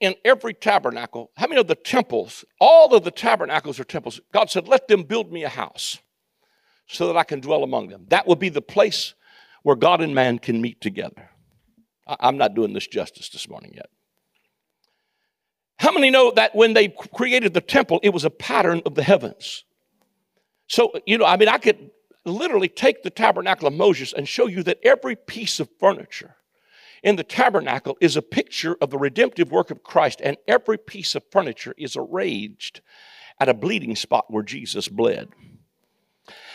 [0.00, 1.30] in every tabernacle.
[1.36, 4.20] How many of the temples, all of the tabernacles are temples?
[4.32, 5.98] God said, Let them build me a house
[6.86, 8.06] so that I can dwell among them.
[8.08, 9.14] That will be the place
[9.62, 11.30] where God and man can meet together.
[12.06, 13.86] I'm not doing this justice this morning yet.
[15.82, 19.02] How many know that when they created the temple, it was a pattern of the
[19.02, 19.64] heavens?
[20.68, 21.90] So, you know, I mean, I could
[22.24, 26.36] literally take the tabernacle of Moses and show you that every piece of furniture
[27.02, 31.16] in the tabernacle is a picture of the redemptive work of Christ, and every piece
[31.16, 32.80] of furniture is arranged
[33.40, 35.30] at a bleeding spot where Jesus bled.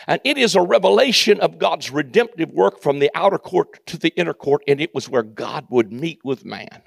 [0.06, 4.14] And it is a revelation of God's redemptive work from the outer court to the
[4.16, 6.80] inner court, and it was where God would meet with man.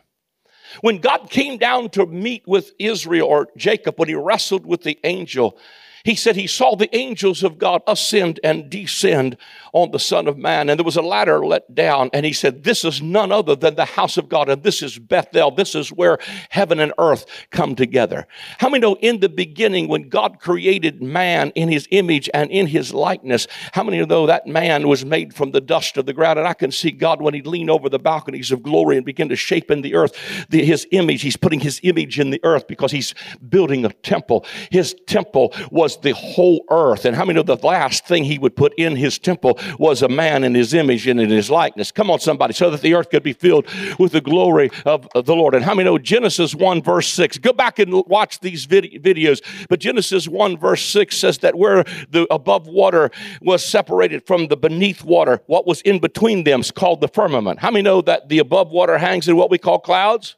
[0.80, 4.98] When God came down to meet with Israel or Jacob, when he wrestled with the
[5.04, 5.58] angel,
[6.04, 9.38] he said he saw the angels of God ascend and descend
[9.74, 10.70] on the Son of Man.
[10.70, 12.10] And there was a ladder let down.
[12.14, 14.50] And he said, This is none other than the house of God.
[14.50, 15.52] And this is Bethel.
[15.52, 16.18] This is where
[16.50, 18.28] heaven and earth come together.
[18.58, 22.68] How many know in the beginning when God created man in his image and in
[22.68, 26.40] his likeness, how many know that man was made from the dust of the ground?
[26.40, 29.30] And I can see God when he leaned over the balconies of glory and began
[29.30, 31.22] to shape in the earth the, his image.
[31.22, 33.14] He's putting his image in the earth because he's
[33.48, 34.46] building a temple.
[34.72, 37.06] His temple was was the whole earth.
[37.06, 40.08] And how many know the last thing he would put in his temple was a
[40.08, 41.92] man in his image and in his likeness?
[41.92, 43.68] Come on, somebody, so that the earth could be filled
[44.00, 45.54] with the glory of, the Lord.
[45.54, 47.38] And how many know Genesis 1 verse 6?
[47.40, 49.42] Go back and watch these vid- videos.
[49.70, 54.58] But Genesis 1 verse 6 says that where the above water was separated from the
[54.58, 57.60] beneath water, what was in between them is called the firmament.
[57.60, 60.36] How many know that the above water hangs in what we call clouds?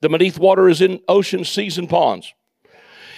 [0.00, 2.32] The beneath water is in oceans, seas, and ponds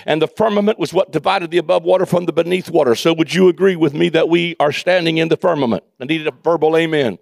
[0.07, 2.95] and the firmament was what divided the above water from the beneath water.
[2.95, 5.85] So, would you agree with me that we are standing in the firmament?
[6.01, 7.19] I needed a verbal amen.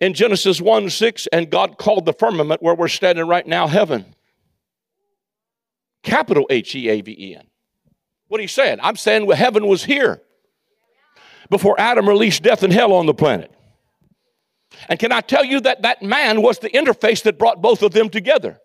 [0.00, 4.14] In Genesis 1 6, and God called the firmament where we're standing right now heaven.
[6.02, 7.46] Capital H E A V E N.
[8.28, 8.78] What are you saying?
[8.82, 10.22] I'm saying heaven was here
[11.50, 13.52] before Adam released death and hell on the planet.
[14.88, 17.92] And can I tell you that that man was the interface that brought both of
[17.92, 18.60] them together?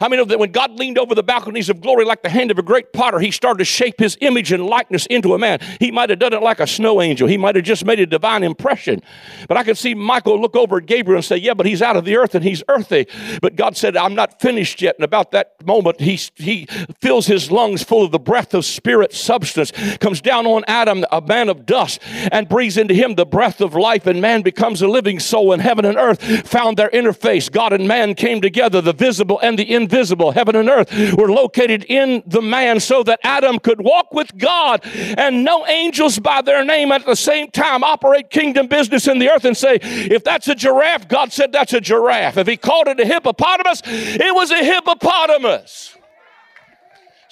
[0.00, 2.58] I mean, that when God leaned over the balconies of glory like the hand of
[2.58, 5.60] a great potter, he started to shape his image and likeness into a man.
[5.80, 7.28] He might have done it like a snow angel.
[7.28, 9.02] He might have just made a divine impression.
[9.48, 11.96] But I could see Michael look over at Gabriel and say, Yeah, but he's out
[11.96, 13.06] of the earth and he's earthy.
[13.40, 14.96] But God said, I'm not finished yet.
[14.96, 16.66] And about that moment, he, he
[17.00, 19.70] fills his lungs full of the breath of spirit substance,
[20.00, 22.00] comes down on Adam, a man of dust,
[22.32, 24.06] and breathes into him the breath of life.
[24.06, 25.52] And man becomes a living soul.
[25.52, 27.50] And heaven and earth found their interface.
[27.50, 31.84] God and man came together, the visible and the invisible, heaven and earth, were located
[31.84, 36.64] in the man so that Adam could walk with God and no angels by their
[36.64, 40.48] name at the same time operate kingdom business in the earth and say, if that's
[40.48, 42.36] a giraffe, God said that's a giraffe.
[42.36, 45.96] If he called it a hippopotamus, it was a hippopotamus.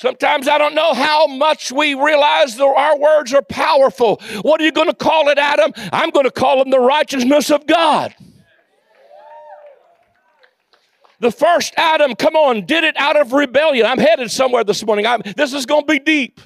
[0.02, 4.20] Sometimes I don't know how much we realize that our words are powerful.
[4.42, 5.72] What are you going to call it, Adam?
[5.92, 8.12] I'm going to call them the righteousness of God.
[11.22, 13.86] The first Adam, come on, did it out of rebellion.
[13.86, 15.06] I'm headed somewhere this morning.
[15.06, 16.40] I'm, this is going to be deep.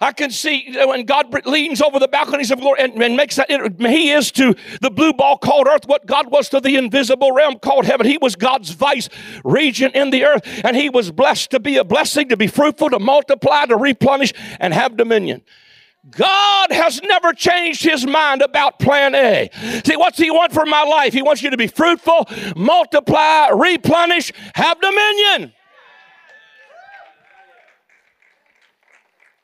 [0.00, 3.50] I can see when God leans over the balconies of glory and, and, makes that,
[3.50, 7.58] He is to the blue ball called earth what God was to the invisible realm
[7.58, 8.06] called heaven.
[8.06, 9.08] He was God's vice
[9.42, 12.90] regent in the earth, and He was blessed to be a blessing, to be fruitful,
[12.90, 15.42] to multiply, to replenish, and have dominion.
[16.10, 19.50] God has never changed his mind about plan A.
[19.84, 21.12] See, what's he want for my life?
[21.12, 25.52] He wants you to be fruitful, multiply, replenish, have dominion.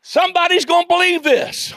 [0.02, 1.74] Somebody's going to believe this.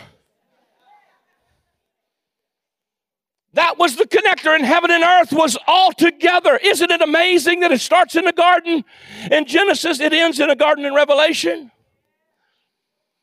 [3.53, 6.59] That was the connector, and heaven and earth was all together.
[6.61, 8.83] Isn't it amazing that it starts in the garden
[9.31, 11.71] in Genesis, it ends in a garden in Revelation?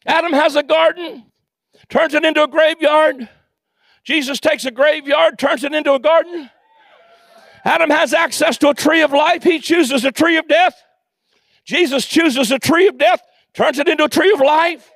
[0.06, 1.26] Adam has a garden
[1.92, 3.28] turns it into a graveyard.
[4.02, 6.48] Jesus takes a graveyard, turns it into a garden.
[7.66, 10.74] Adam has access to a tree of life, he chooses a tree of death.
[11.64, 13.20] Jesus chooses a tree of death,
[13.52, 14.90] turns it into a tree of life.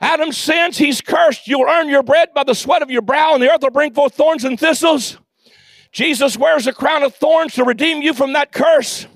[0.00, 1.46] Adam sins, he's cursed.
[1.46, 3.92] You'll earn your bread by the sweat of your brow, and the earth will bring
[3.92, 5.18] forth thorns and thistles.
[5.90, 9.06] Jesus wears a crown of thorns to redeem you from that curse.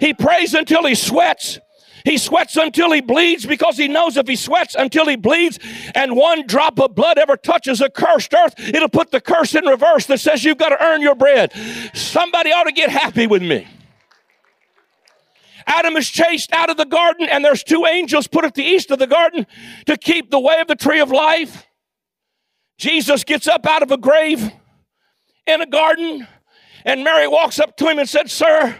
[0.00, 1.60] He prays until he sweats.
[2.04, 5.58] He sweats until he bleeds because he knows if he sweats until he bleeds
[5.94, 9.64] and one drop of blood ever touches a cursed earth, it'll put the curse in
[9.64, 11.52] reverse that says you've got to earn your bread.
[11.94, 13.66] Somebody ought to get happy with me.
[15.66, 18.90] Adam is chased out of the garden, and there's two angels put at the east
[18.90, 19.46] of the garden
[19.86, 21.66] to keep the way of the tree of life.
[22.78, 24.50] Jesus gets up out of a grave
[25.46, 26.26] in a garden,
[26.84, 28.76] and Mary walks up to him and said, Sir,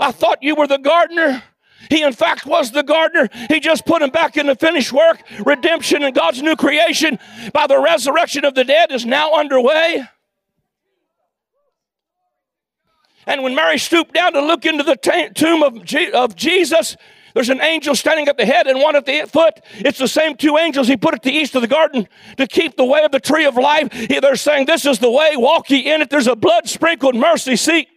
[0.00, 1.42] I thought you were the gardener.
[1.90, 3.28] He, in fact, was the gardener.
[3.48, 5.22] He just put him back in the finished work.
[5.44, 7.18] Redemption and God's new creation
[7.52, 10.04] by the resurrection of the dead is now underway.
[13.26, 15.76] And when Mary stooped down to look into the t- tomb of,
[16.14, 16.96] of Jesus,
[17.34, 19.60] there's an angel standing at the head and one at the foot.
[19.74, 22.76] It's the same two angels he put at the east of the garden to keep
[22.76, 23.90] the way of the tree of life.
[24.08, 26.10] They're saying, This is the way, walk ye in it.
[26.10, 27.88] There's a blood sprinkled mercy seat.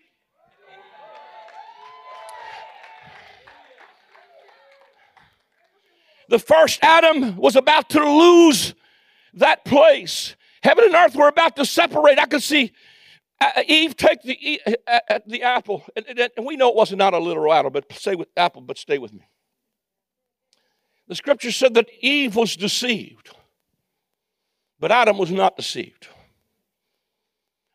[6.29, 8.73] The first Adam was about to lose
[9.33, 10.35] that place.
[10.63, 12.19] Heaven and earth were about to separate.
[12.19, 12.71] I could see
[13.67, 16.05] Eve take the, uh, the apple, and,
[16.45, 19.13] we know it wasn't not a literal apple, but stay with apple, but stay with
[19.13, 19.27] me.
[21.07, 23.35] The scripture said that Eve was deceived,
[24.79, 26.07] but Adam was not deceived.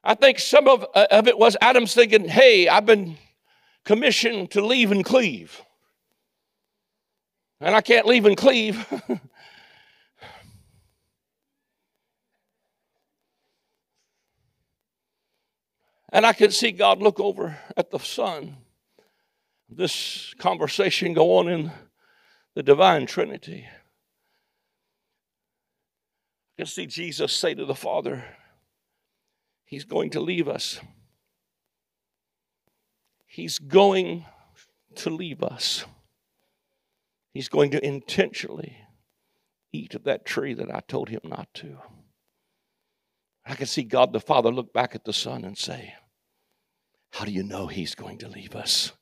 [0.02, 3.18] I think some of, uh, of it was Adam's thinking, hey, I've been
[3.84, 5.62] commissioned to leave and cleave.
[7.60, 8.86] And I can't leave and cleave.
[16.12, 18.56] And I could see God look over at the Son.
[19.68, 21.70] This conversation go on in
[22.54, 23.68] the divine Trinity.
[26.52, 28.24] I can see Jesus say to the Father,
[29.64, 30.80] He's going to leave us.
[33.28, 34.26] He's going
[34.96, 35.84] to leave us.
[37.32, 38.76] He's going to intentionally
[39.72, 41.78] eat of that tree that I told him not to.
[43.46, 45.94] I can see God the Father look back at the Son and say,
[47.12, 48.92] how do you know he's going to leave us?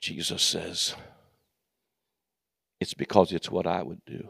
[0.00, 0.94] Jesus says,
[2.80, 4.28] It's because it's what I would do.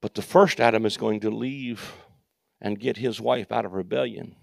[0.00, 1.94] But the first Adam is going to leave
[2.60, 4.36] and get his wife out of rebellion.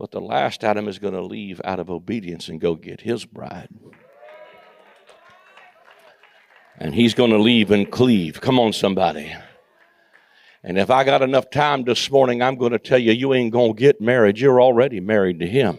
[0.00, 3.26] But the last Adam is going to leave out of obedience and go get his
[3.26, 3.68] bride.
[6.78, 8.40] And he's going to leave and cleave.
[8.40, 9.30] Come on, somebody.
[10.64, 13.52] And if I got enough time this morning, I'm going to tell you, you ain't
[13.52, 14.38] going to get married.
[14.38, 15.78] You're already married to Him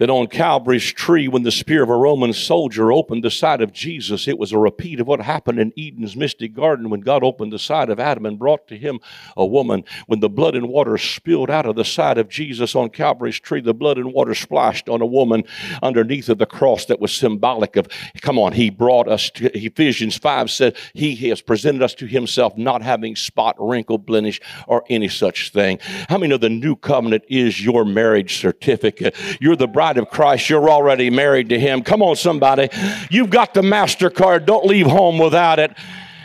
[0.00, 3.70] that on Calvary's tree, when the spear of a Roman soldier opened the side of
[3.70, 7.52] Jesus, it was a repeat of what happened in Eden's misty garden when God opened
[7.52, 8.98] the side of Adam and brought to him
[9.36, 9.84] a woman.
[10.06, 13.60] When the blood and water spilled out of the side of Jesus on Calvary's tree,
[13.60, 15.44] the blood and water splashed on a woman
[15.82, 17.86] underneath of the cross that was symbolic of,
[18.22, 22.56] come on, he brought us to, Ephesians 5 said, he has presented us to himself
[22.56, 25.78] not having spot, wrinkle, blemish, or any such thing.
[26.08, 29.14] How many know the new covenant is your marriage certificate?
[29.42, 31.82] You're the bride bride of Christ, you're already married to Him.
[31.82, 32.68] Come on, somebody.
[33.10, 34.46] You've got the MasterCard.
[34.46, 35.72] Don't leave home without it.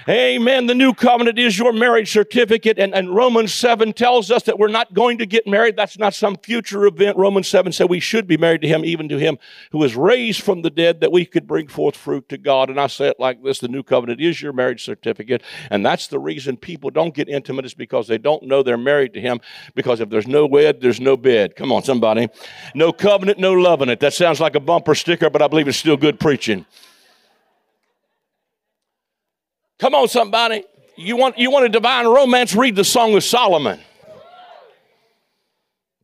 [0.08, 0.68] Amen.
[0.68, 2.78] The new covenant is your marriage certificate.
[2.78, 5.76] And, and, Romans 7 tells us that we're not going to get married.
[5.76, 7.18] That's not some future event.
[7.18, 9.40] Romans 7 said we should be married to him, even to him
[9.72, 12.70] who was raised from the dead, that we could bring forth fruit to God.
[12.70, 15.42] And I say it like this the new covenant is your marriage certificate.
[15.72, 19.14] And that's the reason people don't get intimate, is because they don't know they're married
[19.14, 19.40] to him.
[19.74, 21.56] Because if there's no wed, there's no bed.
[21.56, 22.28] Come on, somebody.
[22.76, 24.00] No covenant, no loving it.
[24.02, 26.68] That sounds like a bumper sticker, but I believe it's still good preaching.
[29.80, 30.64] Come on, somebody.
[30.96, 32.56] You want, you want a divine romance?
[32.56, 33.80] Read the Song of Solomon.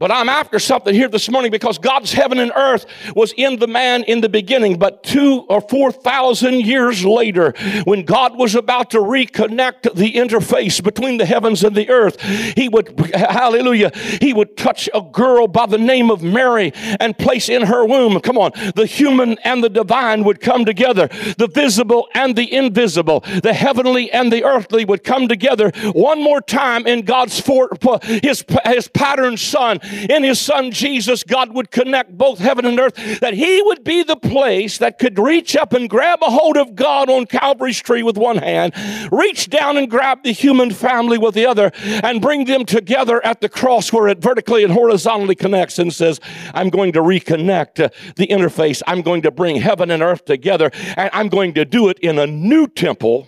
[0.01, 3.67] But I'm after something here this morning because God's heaven and earth was in the
[3.67, 4.79] man in the beginning.
[4.79, 10.83] But two or four thousand years later, when God was about to reconnect the interface
[10.83, 15.67] between the heavens and the earth, he would, hallelujah, he would touch a girl by
[15.67, 19.69] the name of Mary and place in her womb, come on, the human and the
[19.69, 21.09] divine would come together.
[21.37, 26.41] The visible and the invisible, the heavenly and the earthly would come together one more
[26.41, 27.69] time in God's for,
[28.01, 33.19] his, his pattern son in his son Jesus, God would connect both heaven and earth,
[33.19, 36.75] that he would be the place that could reach up and grab a hold of
[36.75, 38.73] God on Calvary's tree with one hand,
[39.11, 41.71] reach down and grab the human family with the other,
[42.03, 46.19] and bring them together at the cross where it vertically and horizontally connects and says,
[46.53, 47.75] I'm going to reconnect
[48.15, 48.81] the interface.
[48.87, 52.17] I'm going to bring heaven and earth together, and I'm going to do it in
[52.19, 53.27] a new temple.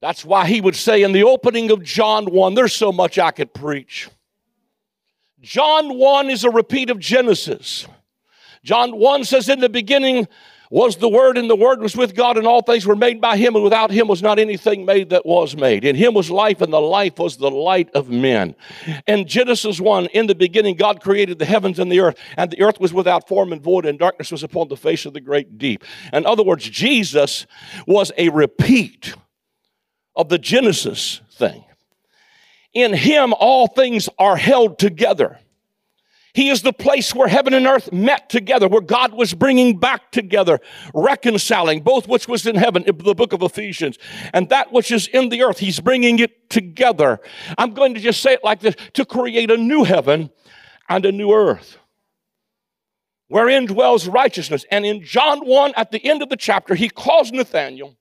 [0.00, 3.30] That's why he would say in the opening of John 1, there's so much I
[3.30, 4.08] could preach.
[5.42, 7.86] John 1 is a repeat of Genesis.
[8.62, 10.26] John 1 says, In the beginning
[10.70, 13.36] was the Word, and the Word was with God, and all things were made by
[13.36, 15.84] Him, and without Him was not anything made that was made.
[15.84, 18.54] In Him was life, and the life was the light of men.
[19.06, 22.62] In Genesis 1, in the beginning, God created the heavens and the earth, and the
[22.62, 25.58] earth was without form and void, and darkness was upon the face of the great
[25.58, 25.84] deep.
[26.12, 27.46] In other words, Jesus
[27.86, 29.14] was a repeat
[30.20, 31.64] of the Genesis thing.
[32.72, 35.38] In Him, all things are held together.
[36.32, 40.12] He is the place where heaven and earth met together, where God was bringing back
[40.12, 40.60] together,
[40.94, 43.98] reconciling both which was in heaven, in the book of Ephesians,
[44.32, 45.58] and that which is in the earth.
[45.58, 47.18] He's bringing it together.
[47.58, 50.30] I'm going to just say it like this to create a new heaven
[50.88, 51.78] and a new earth
[53.26, 54.64] wherein dwells righteousness.
[54.70, 57.96] And in John 1, at the end of the chapter, he calls Nathanael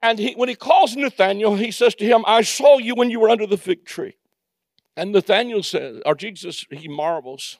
[0.00, 3.20] and he, when he calls Nathanael, he says to him, I saw you when you
[3.20, 4.16] were under the fig tree.
[4.96, 7.58] And Nathanael says, or Jesus, he marvels.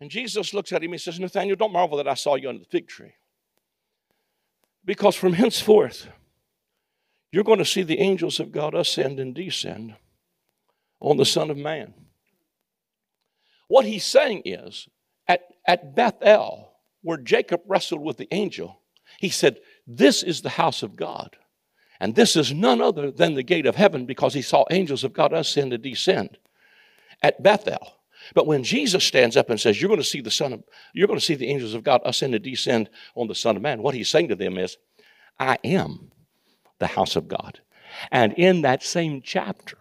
[0.00, 2.60] And Jesus looks at him and says, Nathanael, don't marvel that I saw you under
[2.60, 3.14] the fig tree.
[4.84, 6.08] Because from henceforth,
[7.32, 9.96] you're going to see the angels of God ascend and descend
[11.00, 11.92] on the Son of Man.
[13.68, 14.88] What he's saying is,
[15.26, 16.70] at, at Bethel,
[17.02, 18.80] where Jacob wrestled with the angel,
[19.18, 21.36] he said, this is the house of God.
[22.00, 25.12] And this is none other than the gate of heaven because he saw angels of
[25.12, 26.38] God ascend and descend
[27.22, 27.94] at Bethel.
[28.34, 31.06] But when Jesus stands up and says, You're going to see the Son of you're
[31.06, 33.82] going to see the angels of God ascend and descend on the Son of Man,
[33.82, 34.76] what he's saying to them is,
[35.38, 36.10] I am
[36.78, 37.60] the house of God.
[38.10, 39.78] And in that same chapter,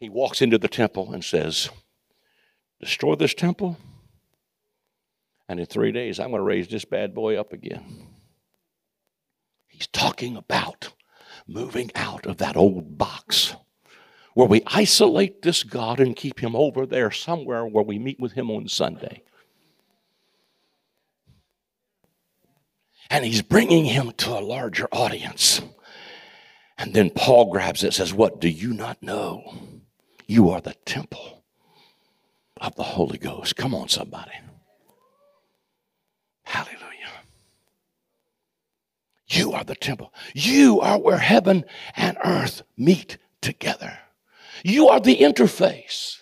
[0.00, 1.70] he walks into the temple and says,
[2.80, 3.76] Destroy this temple,
[5.48, 8.06] and in three days, I'm going to raise this bad boy up again.
[9.66, 10.92] He's talking about
[11.46, 13.54] moving out of that old box
[14.34, 18.32] where we isolate this God and keep him over there somewhere where we meet with
[18.32, 19.22] him on Sunday.
[23.10, 25.62] And he's bringing him to a larger audience.
[26.76, 29.54] And then Paul grabs it and says, What do you not know?
[30.26, 31.42] You are the temple
[32.60, 33.56] of the Holy Ghost.
[33.56, 34.32] Come on, somebody.
[36.48, 37.12] Hallelujah.
[39.28, 40.14] You are the temple.
[40.32, 43.98] You are where heaven and earth meet together.
[44.64, 46.16] You are the interface.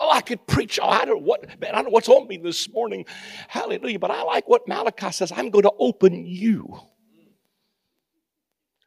[0.00, 0.80] Oh, I could preach.
[0.82, 3.06] Oh, I don't what man, I don't know what's on me this morning.
[3.46, 4.00] Hallelujah.
[4.00, 5.30] But I like what Malachi says.
[5.30, 6.80] I'm going to open you.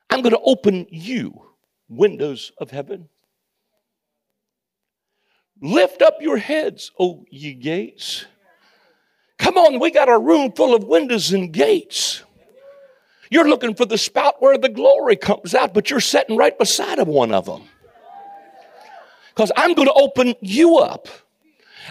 [0.10, 1.42] I'm going to open you,
[1.88, 3.08] windows of heaven.
[5.62, 8.26] Lift up your heads, O ye gates
[9.38, 12.24] Come on, we got a room full of windows and gates.
[13.30, 17.00] You're looking for the spout where the glory comes out, but you're sitting right beside
[17.00, 17.64] of one of them.
[19.30, 21.08] Because I'm going to open you up.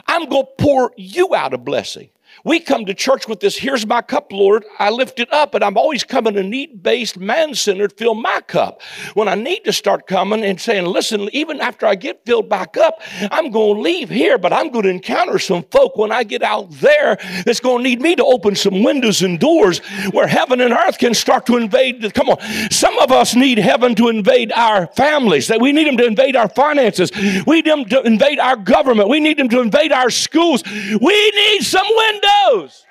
[0.07, 2.09] I'm going to pour you out a blessing.
[2.43, 4.65] We come to church with this, here's my cup, Lord.
[4.79, 8.41] I lift it up, and I'm always coming to need based, man centered, fill my
[8.47, 8.83] cup.
[9.15, 12.77] When I need to start coming and saying, listen, even after I get filled back
[12.77, 16.25] up, I'm going to leave here, but I'm going to encounter some folk when I
[16.25, 19.79] get out there that's going to need me to open some windows and doors
[20.11, 22.13] where heaven and earth can start to invade.
[22.15, 22.41] Come on.
[22.71, 26.37] Some of us need heaven to invade our families, that we need them to invade
[26.37, 27.11] our finances.
[27.47, 29.09] We need them to invade our government.
[29.09, 30.63] We need them to invade our schools.
[30.65, 32.87] We need some windows windows.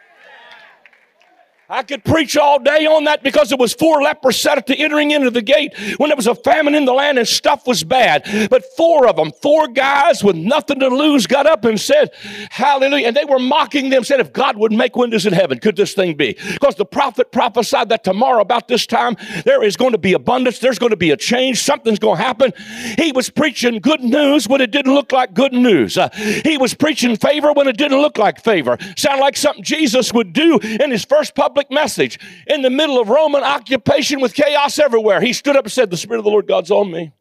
[1.70, 4.76] I could preach all day on that because it was four lepers set at the
[4.76, 7.86] entering into the gate when there was a famine in the land and stuff was
[7.86, 8.28] bad.
[8.50, 12.12] But four of them, four guys with nothing to lose, got up and said,
[12.52, 13.08] Hallelujah.
[13.08, 15.94] And they were mocking them, said, If God would make windows in heaven, could this
[15.94, 16.34] thing be?
[16.52, 20.60] Because the prophet prophesied that tomorrow, about this time, there is going to be abundance,
[20.60, 22.52] there's going to be a change, something's going to happen.
[22.98, 25.98] He was preaching good news when it didn't look like good news.
[25.98, 26.10] Uh,
[26.44, 28.78] he was preaching favor when it didn't look like favor.
[28.98, 33.00] Sound like something Jesus would do in his first public public message in the middle
[33.00, 35.22] of Roman occupation with chaos everywhere.
[35.22, 37.14] He stood up and said, The Spirit of the Lord God's on me.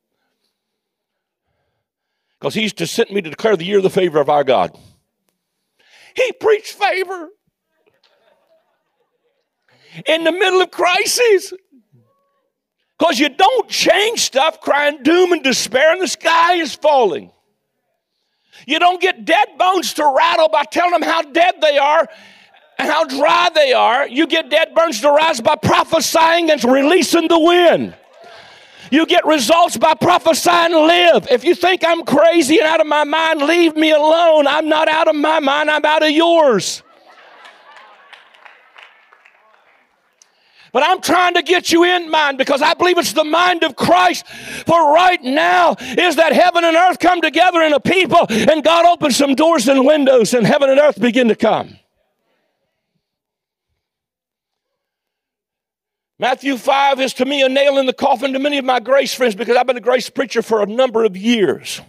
[2.40, 4.76] Because he's to sent me to declare the year of the favor of our God.
[6.16, 7.28] He preached favor
[10.06, 11.52] in the middle of crises.
[12.98, 17.30] Because you don't change stuff crying doom and despair and the sky is falling.
[18.66, 22.08] You don't get dead bones to rattle by telling them how dead they are
[22.78, 24.08] and how dry they are.
[24.08, 27.94] You get dead burns to rise by prophesying and releasing the wind.
[28.90, 31.26] You get results by prophesying live.
[31.30, 34.46] If you think I'm crazy and out of my mind, leave me alone.
[34.46, 36.82] I'm not out of my mind, I'm out of yours.
[40.72, 43.76] But I'm trying to get you in mind because I believe it's the mind of
[43.76, 44.26] Christ.
[44.66, 48.86] For right now is that heaven and earth come together in a people and God
[48.86, 51.78] opens some doors and windows and heaven and earth begin to come.
[56.22, 59.12] Matthew 5 is to me a nail in the coffin to many of my grace
[59.12, 61.80] friends because I've been a grace preacher for a number of years.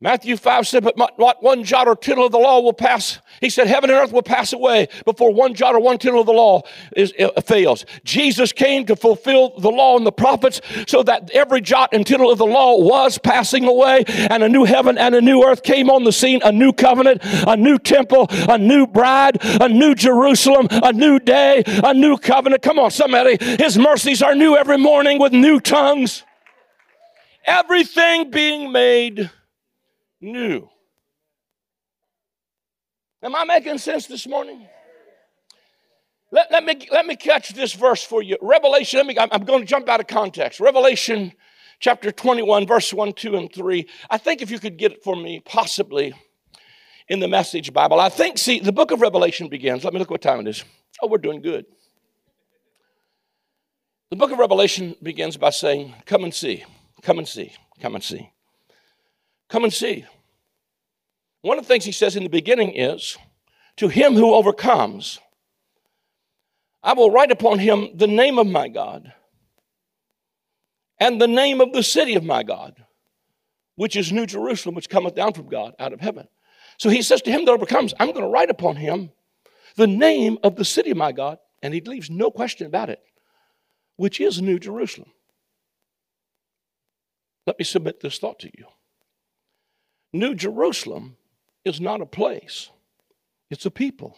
[0.00, 3.18] Matthew 5 said, But what one jot or tittle of the law will pass.
[3.40, 6.26] He said, Heaven and earth will pass away before one jot or one tittle of
[6.26, 6.62] the law
[6.94, 7.84] is, uh, fails.
[8.04, 12.30] Jesus came to fulfill the law and the prophets so that every jot and tittle
[12.30, 15.90] of the law was passing away, and a new heaven and a new earth came
[15.90, 20.68] on the scene, a new covenant, a new temple, a new bride, a new Jerusalem,
[20.70, 22.62] a new day, a new covenant.
[22.62, 23.36] Come on, somebody.
[23.40, 26.22] His mercies are new every morning with new tongues.
[27.44, 29.30] Everything being made
[30.20, 30.68] new.
[33.22, 34.66] Am I making sense this morning?
[36.30, 38.36] Let, let, me, let me catch this verse for you.
[38.42, 40.60] Revelation, let me, I'm, I'm going to jump out of context.
[40.60, 41.32] Revelation
[41.80, 43.88] chapter 21, verse 1, 2, and 3.
[44.10, 46.14] I think if you could get it for me, possibly
[47.08, 47.98] in the Message Bible.
[47.98, 49.84] I think, see, the book of Revelation begins.
[49.84, 50.64] Let me look what time it is.
[51.02, 51.64] Oh, we're doing good.
[54.10, 56.64] The book of Revelation begins by saying, Come and see,
[57.02, 58.30] come and see, come and see.
[59.48, 60.04] Come and see.
[61.42, 63.16] One of the things he says in the beginning is,
[63.76, 65.20] To him who overcomes,
[66.82, 69.12] I will write upon him the name of my God
[71.00, 72.84] and the name of the city of my God,
[73.76, 76.28] which is New Jerusalem, which cometh down from God out of heaven.
[76.78, 79.10] So he says to him that overcomes, I'm going to write upon him
[79.76, 83.00] the name of the city of my God, and he leaves no question about it,
[83.96, 85.10] which is New Jerusalem.
[87.46, 88.66] Let me submit this thought to you.
[90.12, 91.16] New Jerusalem
[91.64, 92.70] is not a place,
[93.50, 94.16] it's a people.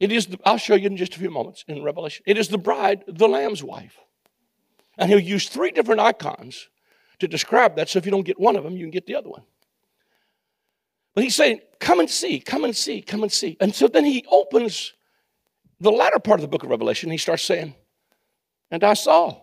[0.00, 2.24] It is, the, I'll show you in just a few moments in Revelation.
[2.26, 3.96] It is the bride, the Lamb's wife.
[4.98, 6.68] And he'll use three different icons
[7.20, 9.14] to describe that, so if you don't get one of them, you can get the
[9.14, 9.44] other one.
[11.14, 13.56] But he's saying, Come and see, come and see, come and see.
[13.60, 14.94] And so then he opens
[15.80, 17.10] the latter part of the book of Revelation.
[17.10, 17.74] He starts saying,
[18.70, 19.40] And I saw,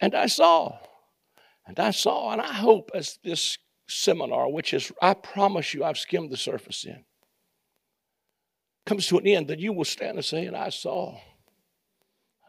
[0.00, 0.78] and I saw,
[1.70, 3.56] and I saw, and I hope as this
[3.86, 7.04] seminar, which is, I promise you, I've skimmed the surface in,
[8.86, 11.20] comes to an end, that you will stand and say, and I saw,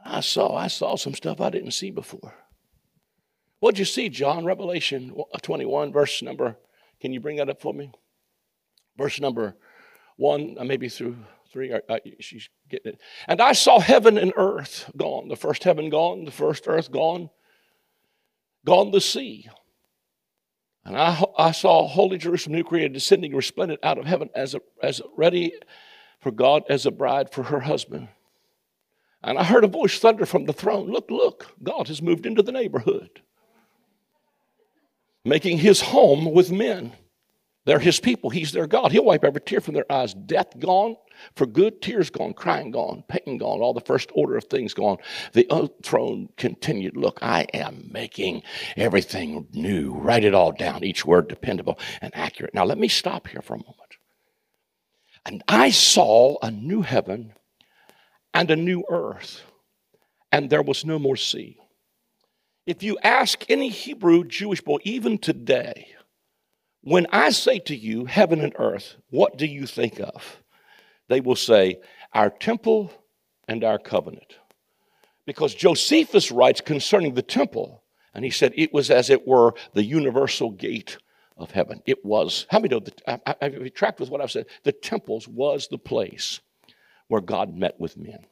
[0.03, 2.34] I saw, I saw some stuff I didn't see before.
[3.59, 4.43] What'd you see, John?
[4.43, 6.57] Revelation 21, verse number,
[6.99, 7.91] can you bring that up for me?
[8.97, 9.55] Verse number
[10.17, 11.15] one, uh, maybe through
[11.53, 11.72] three.
[11.72, 13.01] Uh, she's getting it.
[13.28, 15.28] And I saw heaven and earth gone.
[15.28, 17.30] The first heaven gone, the first earth gone
[18.66, 19.49] gone the sea.
[20.84, 24.62] And I, I saw Holy Jerusalem, new created, descending resplendent out of heaven as, a,
[24.82, 25.53] as ready
[26.20, 28.07] for God as a bride for her husband.
[29.24, 32.41] And I heard a voice thunder from the throne Look, look, God has moved into
[32.41, 33.22] the neighborhood,
[35.24, 36.93] making his home with men.
[37.66, 38.32] They're his people.
[38.32, 38.91] He's their God.
[38.91, 40.16] He'll wipe every tear from their eyes.
[40.16, 40.95] Death gone
[41.36, 44.97] for good, tears gone, crying gone, pain gone, all the first order of things gone.
[45.34, 46.97] The throne continued.
[46.97, 48.43] Look, I am making
[48.76, 49.93] everything new.
[49.93, 52.53] Write it all down, each word dependable and accurate.
[52.53, 53.78] Now, let me stop here for a moment.
[55.26, 57.34] And I saw a new heaven
[58.34, 59.41] and a new earth,
[60.32, 61.57] and there was no more sea.
[62.65, 65.88] If you ask any Hebrew Jewish boy, even today,
[66.82, 70.41] when I say to you heaven and earth, what do you think of?
[71.12, 71.82] They will say,
[72.14, 72.89] Our temple
[73.45, 74.38] and our covenant.
[75.26, 77.84] Because Josephus writes concerning the temple,
[78.14, 80.97] and he said it was as it were the universal gate
[81.36, 81.82] of heaven.
[81.86, 84.45] It was, how many know, I, have you tracked with what I've said?
[84.64, 86.39] The temples was the place
[87.09, 88.26] where God met with men.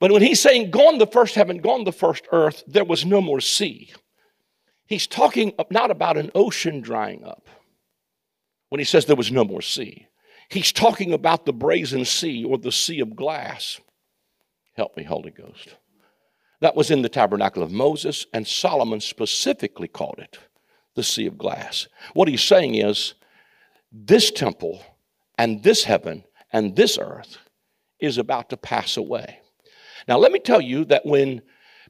[0.00, 3.20] But when he's saying, gone the first heaven, gone the first earth, there was no
[3.20, 3.92] more sea.
[4.86, 7.48] He's talking not about an ocean drying up
[8.68, 10.08] when he says there was no more sea.
[10.50, 13.80] He's talking about the brazen sea or the sea of glass.
[14.74, 15.76] Help me, Holy Ghost.
[16.60, 20.38] That was in the tabernacle of Moses, and Solomon specifically called it
[20.96, 21.86] the sea of glass.
[22.14, 23.14] What he's saying is
[23.92, 24.82] this temple
[25.38, 27.38] and this heaven and this earth
[28.00, 29.38] is about to pass away.
[30.08, 31.42] Now, let me tell you that when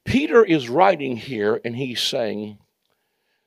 [0.04, 2.58] Peter is writing here and he's saying,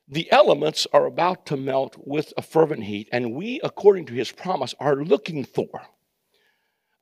[0.06, 4.30] the elements are about to melt with a fervent heat, and we, according to his
[4.30, 5.68] promise, are looking for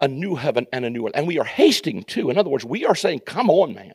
[0.01, 1.13] a new heaven and a new earth.
[1.15, 2.31] And we are hasting to.
[2.31, 3.95] In other words, we are saying, Come on, man.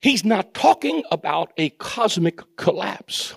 [0.00, 3.34] He's not talking about a cosmic collapse.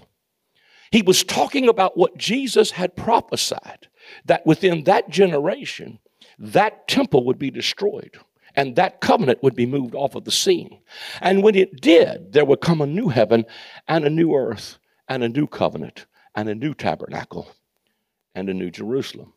[0.91, 3.87] He was talking about what Jesus had prophesied
[4.25, 5.99] that within that generation,
[6.37, 8.17] that temple would be destroyed
[8.55, 10.79] and that covenant would be moved off of the scene.
[11.21, 13.45] And when it did, there would come a new heaven
[13.87, 14.77] and a new earth
[15.07, 17.49] and a new covenant and a new tabernacle
[18.35, 19.33] and a new Jerusalem.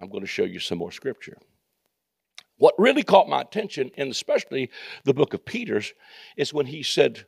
[0.00, 1.38] I'm going to show you some more scripture.
[2.56, 4.70] What really caught my attention, and especially
[5.04, 5.92] the book of Peter's,
[6.36, 7.24] is when he said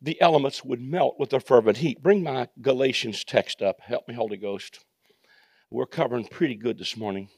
[0.00, 2.02] the elements would melt with a fervent heat.
[2.02, 3.80] Bring my Galatians text up.
[3.80, 4.84] Help me, Holy Ghost.
[5.70, 7.28] We're covering pretty good this morning.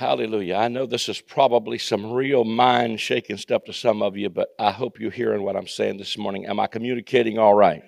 [0.00, 0.54] Hallelujah.
[0.54, 4.48] I know this is probably some real mind shaking stuff to some of you, but
[4.58, 6.46] I hope you're hearing what I'm saying this morning.
[6.46, 7.82] Am I communicating all right?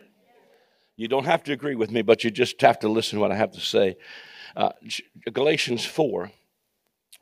[0.94, 3.32] You don't have to agree with me, but you just have to listen to what
[3.32, 3.96] I have to say.
[4.54, 4.72] Uh,
[5.32, 6.30] Galatians 4,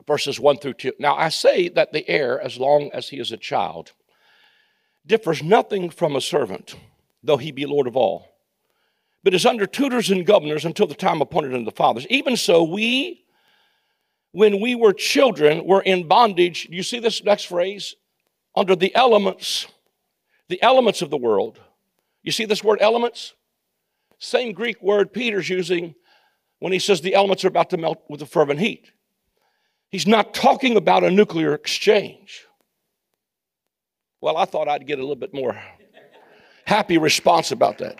[0.05, 0.91] verses 1 through 2.
[0.99, 3.93] Now, I say that the heir, as long as he is a child,
[5.05, 6.75] differs nothing from a servant,
[7.23, 8.27] though he be Lord of all,
[9.23, 12.05] but is under tutors and governors until the time appointed unto the fathers.
[12.07, 13.21] Even so, we
[14.31, 16.67] when we were children, were in bondage.
[16.69, 17.95] You see this next phrase?
[18.55, 19.67] Under the elements,
[20.49, 21.59] the elements of the world.
[22.23, 23.33] You see this word elements?
[24.19, 25.95] Same Greek word Peter's using
[26.59, 28.91] when he says the elements are about to melt with the fervent heat.
[29.89, 32.45] He's not talking about a nuclear exchange.
[34.21, 35.59] Well, I thought I'd get a little bit more
[36.65, 37.97] happy response about that.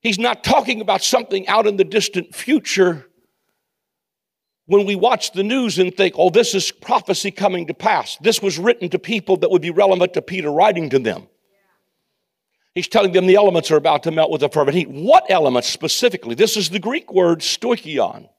[0.00, 3.06] He's not talking about something out in the distant future
[4.72, 8.16] when we watch the news and think, oh, this is prophecy coming to pass.
[8.22, 11.28] This was written to people that would be relevant to Peter writing to them.
[12.74, 14.88] He's telling them the elements are about to melt with a fervent heat.
[14.88, 16.34] What elements specifically?
[16.34, 18.30] This is the Greek word stoicheion.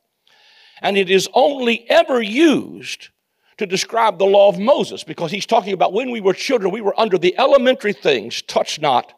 [0.81, 3.09] And it is only ever used
[3.57, 6.81] to describe the law of Moses because he's talking about when we were children, we
[6.81, 9.13] were under the elementary things touch not,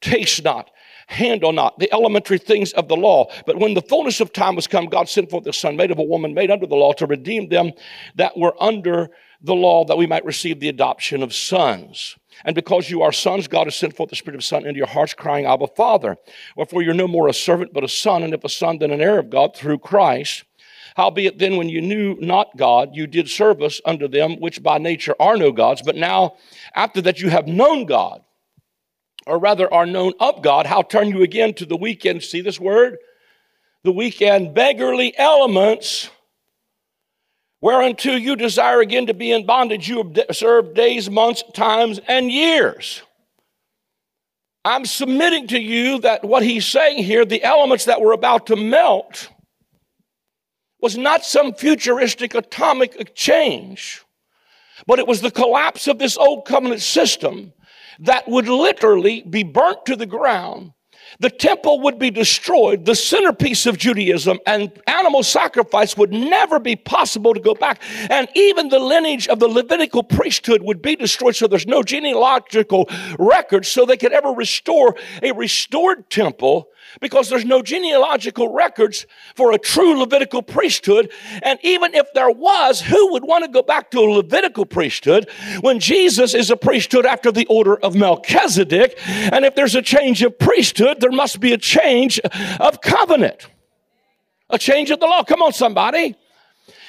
[0.00, 0.70] taste not,
[1.06, 3.26] handle not the elementary things of the law.
[3.46, 5.98] But when the fullness of time was come, God sent forth the Son, made of
[5.98, 7.72] a woman, made under the law, to redeem them
[8.16, 12.16] that were under the law, that we might receive the adoption of sons.
[12.44, 14.86] And because you are sons, God has sent forth the Spirit of Son into your
[14.86, 16.16] hearts, crying, Abba, Father.
[16.56, 19.00] Wherefore you're no more a servant, but a son, and if a son, then an
[19.00, 20.44] heir of God through Christ.
[20.96, 25.14] Howbeit then, when you knew not God, you did service unto them which by nature
[25.18, 25.82] are no gods.
[25.82, 26.36] But now,
[26.74, 28.22] after that you have known God,
[29.26, 32.22] or rather are known of God, how turn you again to the weekend?
[32.22, 32.98] See this word?
[33.82, 36.10] The weekend beggarly elements,
[37.60, 39.88] whereunto you desire again to be in bondage.
[39.88, 43.02] You have served days, months, times, and years.
[44.64, 48.56] I'm submitting to you that what he's saying here, the elements that were about to
[48.56, 49.28] melt,
[50.80, 54.04] was not some futuristic atomic exchange,
[54.86, 57.53] but it was the collapse of this old covenant system
[58.00, 60.72] that would literally be burnt to the ground.
[61.20, 66.76] The temple would be destroyed, the centerpiece of Judaism, and animal sacrifice would never be
[66.76, 67.80] possible to go back.
[68.10, 72.88] And even the lineage of the Levitical priesthood would be destroyed, so there's no genealogical
[73.18, 76.68] record, so they could ever restore a restored temple
[77.00, 81.10] because there's no genealogical records for a true Levitical priesthood.
[81.42, 85.28] And even if there was, who would want to go back to a Levitical priesthood
[85.60, 88.98] when Jesus is a priesthood after the order of Melchizedek?
[89.06, 92.18] And if there's a change of priesthood, there must be a change
[92.60, 93.48] of covenant,
[94.50, 95.22] a change of the law.
[95.22, 96.16] Come on, somebody.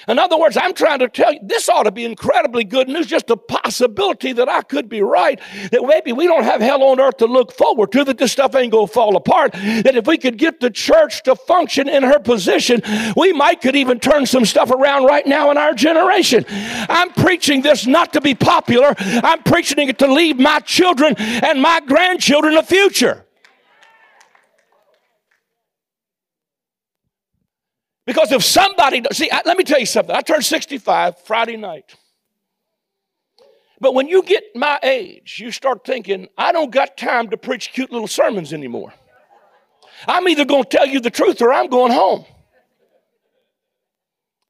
[0.08, 3.08] In other words, I'm trying to tell you, this ought to be incredibly good news,
[3.08, 5.39] just a possibility that I could be right,
[5.72, 8.56] that maybe we don't have hell on earth to look forward to, that this stuff
[8.56, 12.03] ain't going to fall apart, that if we could get the church to function in
[12.03, 12.82] her position,
[13.18, 16.45] we might could even turn some stuff around right now in our generation.
[16.47, 18.93] I'm preaching this not to be popular.
[18.97, 23.25] I'm preaching it to leave my children and my grandchildren a future.
[28.06, 30.16] Because if somebody, see, I, let me tell you something.
[30.16, 31.95] I turned 65 Friday night.
[33.82, 37.74] But when you get my age, you start thinking, I don't got time to preach
[37.74, 38.93] cute little sermons anymore.
[40.08, 42.26] I'm either going to tell you the truth or I'm going home.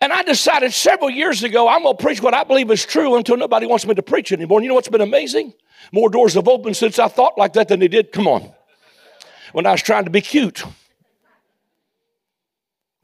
[0.02, 3.16] And I decided several years ago, I'm going to preach what I believe is true
[3.16, 4.60] until nobody wants me to preach anymore.
[4.60, 5.54] And you know what's been amazing?
[5.92, 8.52] More doors have opened since I thought like that than they did, come on,
[9.54, 10.64] when I was trying to be cute.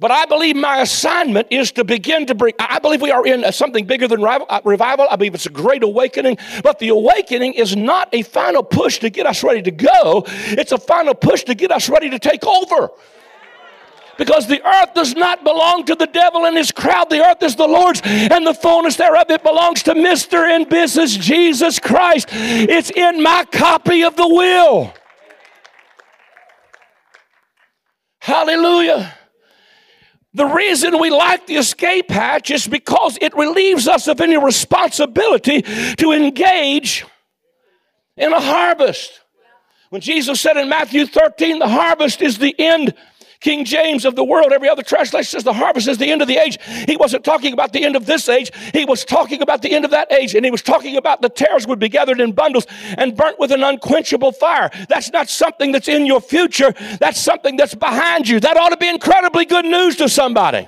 [0.02, 3.50] But I believe my assignment is to begin to bring, I believe we are in
[3.54, 5.06] something bigger than uh, revival.
[5.12, 6.40] I believe it's a great awakening.
[6.64, 10.72] But the awakening is not a final push to get us ready to go, it's
[10.72, 12.90] a final push to get us ready to take over.
[14.18, 17.12] Because the earth does not belong to the devil and his crowd.
[17.12, 19.30] The earth is the Lord's and the fullness thereof.
[19.30, 20.50] It belongs to Mr.
[20.50, 21.20] and Mrs.
[21.20, 22.28] Jesus Christ.
[22.32, 24.96] It's in my copy of the will.
[28.20, 29.16] Hallelujah.
[30.34, 35.62] The reason we like the escape hatch is because it relieves us of any responsibility
[35.62, 37.06] to engage
[38.16, 39.20] in a harvest.
[39.90, 42.94] When Jesus said in Matthew 13, the harvest is the end
[43.42, 46.28] King James of the world, every other translation says the harvest is the end of
[46.28, 46.60] the age.
[46.88, 48.52] He wasn't talking about the end of this age.
[48.72, 50.36] He was talking about the end of that age.
[50.36, 52.68] And he was talking about the tares would be gathered in bundles
[52.98, 54.70] and burnt with an unquenchable fire.
[54.90, 56.74] That's not something that's in your future.
[57.00, 58.40] That's something that's behind you.
[58.40, 60.68] That ought to be incredibly good news to somebody.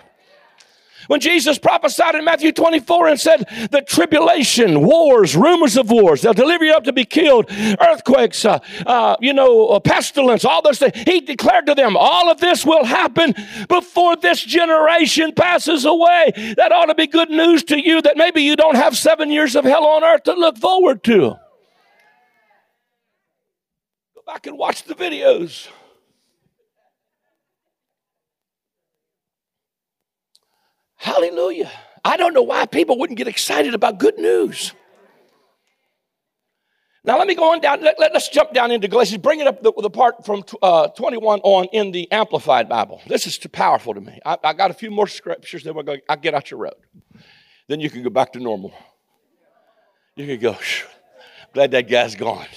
[1.08, 6.34] When Jesus prophesied in Matthew 24 and said The tribulation, wars, rumors of wars, they'll
[6.34, 10.80] deliver you up to be killed, earthquakes, uh, uh, you know, uh, pestilence, all those
[10.80, 10.94] things.
[11.06, 13.34] He declared to them, all of this will happen
[13.68, 16.32] before this generation passes away.
[16.58, 19.56] That ought to be good news to you that maybe you don't have seven years
[19.56, 21.36] of hell on earth to look forward to.
[24.16, 25.68] Go back and watch the videos.
[31.04, 31.70] Hallelujah.
[32.06, 34.72] I don't know why people wouldn't get excited about good news.
[37.04, 37.82] Now, let me go on down.
[37.82, 39.22] Let, us let, jump down into Galatians.
[39.22, 43.02] Bring it up the, the part from uh, 21 on in the Amplified Bible.
[43.06, 44.22] This is too powerful to me.
[44.26, 46.76] I, I got a few more scriptures, then we're going I'll get out your road.
[47.68, 48.72] Then you can go back to normal.
[50.16, 50.56] You can go,
[51.54, 52.48] glad that guy's gone.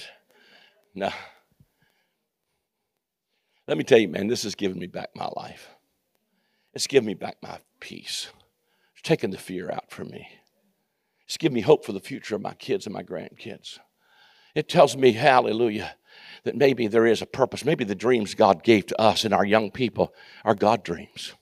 [0.95, 1.13] Now,
[3.67, 5.69] let me tell you, man, this has given me back my life.
[6.73, 8.29] It's given me back my peace.
[8.97, 10.27] It's taken the fear out from me.
[11.25, 13.77] It's given me hope for the future of my kids and my grandkids.
[14.55, 15.95] It tells me, hallelujah,
[16.43, 17.63] that maybe there is a purpose.
[17.63, 21.33] Maybe the dreams God gave to us and our young people are God dreams.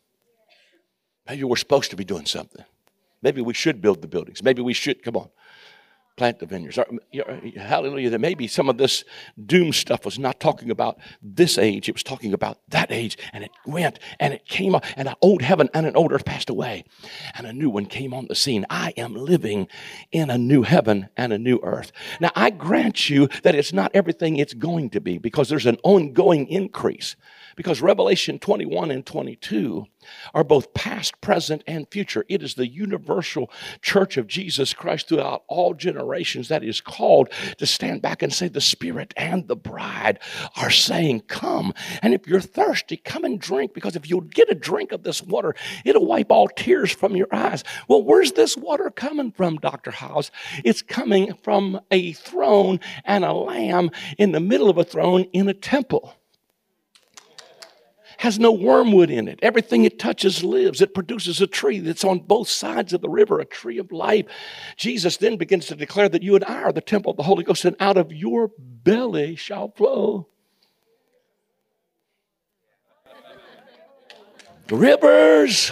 [1.27, 2.65] Maybe we're supposed to be doing something.
[3.21, 4.43] Maybe we should build the buildings.
[4.43, 5.29] Maybe we should, come on
[6.15, 6.79] plant the vineyards.
[7.57, 8.09] Hallelujah.
[8.09, 9.03] That maybe some of this
[9.45, 13.17] doom stuff was not talking about this age, it was talking about that age.
[13.33, 16.25] And it went and it came up, and an old heaven and an old earth
[16.25, 16.85] passed away,
[17.35, 18.65] and a new one came on the scene.
[18.69, 19.67] I am living
[20.11, 21.91] in a new heaven and a new earth.
[22.19, 25.77] Now, I grant you that it's not everything it's going to be because there's an
[25.83, 27.15] ongoing increase.
[27.55, 29.85] Because Revelation 21 and 22
[30.33, 32.25] are both past, present, and future.
[32.27, 33.49] It is the universal
[33.81, 38.47] church of Jesus Christ throughout all generations that is called to stand back and say,
[38.47, 40.19] The Spirit and the bride
[40.57, 41.73] are saying, Come.
[42.01, 45.21] And if you're thirsty, come and drink, because if you'll get a drink of this
[45.21, 47.63] water, it'll wipe all tears from your eyes.
[47.87, 49.91] Well, where's this water coming from, Dr.
[49.91, 50.31] House?
[50.63, 55.47] It's coming from a throne and a lamb in the middle of a throne in
[55.47, 56.15] a temple
[58.17, 59.39] has no wormwood in it.
[59.41, 60.81] Everything it touches lives.
[60.81, 64.25] It produces a tree that's on both sides of the river, a tree of life.
[64.77, 67.43] Jesus then begins to declare that you and I are the temple of the Holy
[67.43, 70.27] Ghost, and out of your belly shall flow
[74.71, 75.71] rivers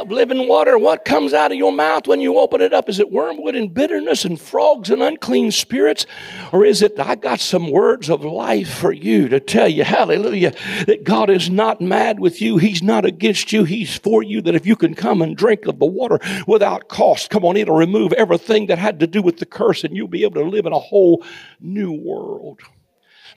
[0.00, 0.78] of living water.
[0.78, 2.88] What comes out of your mouth when you open it up?
[2.88, 6.06] Is it wormwood and bitterness and frogs and unclean spirits?
[6.52, 10.54] Or is it, I got some words of life for you to tell you, hallelujah,
[10.86, 12.56] that God is not mad with you.
[12.56, 13.64] He's not against you.
[13.64, 14.40] He's for you.
[14.40, 17.76] That if you can come and drink of the water without cost, come on, it'll
[17.76, 20.66] remove everything that had to do with the curse and you'll be able to live
[20.66, 21.24] in a whole
[21.60, 22.60] new world.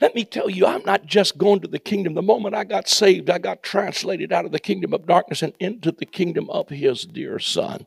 [0.04, 2.12] Let me tell you, I'm not just going to the kingdom.
[2.12, 5.54] The moment I got saved, I got translated out of the kingdom of darkness and
[5.60, 7.86] into the kingdom of his dear son.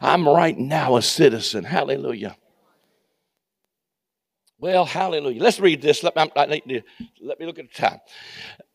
[0.00, 1.64] I'm right now a citizen.
[1.64, 2.36] Hallelujah.
[4.60, 5.42] Well, hallelujah.
[5.42, 6.04] Let's read this.
[6.04, 6.30] Let me,
[7.20, 7.98] let me look at the time.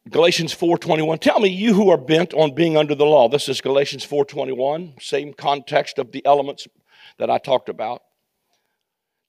[0.09, 1.21] Galatians 4:21.
[1.21, 3.29] Tell me you who are bent on being under the law.
[3.29, 6.67] This is Galatians 4:21, same context of the elements
[7.19, 8.01] that I talked about.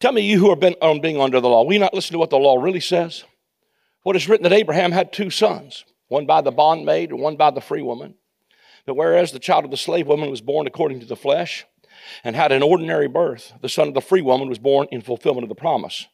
[0.00, 1.62] Tell me you who are bent on being under the law.
[1.62, 3.22] We not listen to what the law really says?
[4.02, 7.50] What is written that Abraham had two sons, one by the bondmaid and one by
[7.50, 8.14] the free woman.
[8.84, 11.64] But whereas the child of the slave woman was born according to the flesh
[12.24, 15.44] and had an ordinary birth, the son of the free woman was born in fulfillment
[15.44, 16.08] of the promise.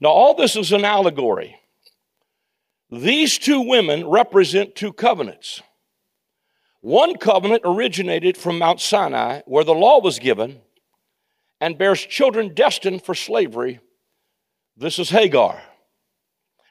[0.00, 1.56] Now, all this is an allegory.
[2.90, 5.62] These two women represent two covenants.
[6.80, 10.60] One covenant originated from Mount Sinai, where the law was given,
[11.60, 13.80] and bears children destined for slavery.
[14.76, 15.62] This is Hagar.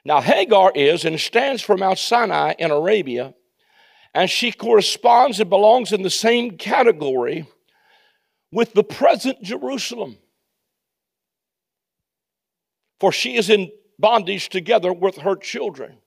[0.04, 3.34] Now, Hagar is and stands for Mount Sinai in Arabia
[4.14, 7.46] And she corresponds and belongs in the same category
[8.50, 10.18] with the present Jerusalem.
[12.98, 15.98] For she is in bondage together with her children.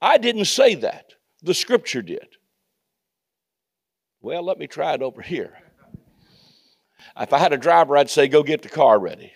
[0.00, 2.26] I didn't say that, the scripture did.
[4.20, 5.56] Well, let me try it over here.
[7.18, 9.32] If I had a driver, I'd say, Go get the car ready.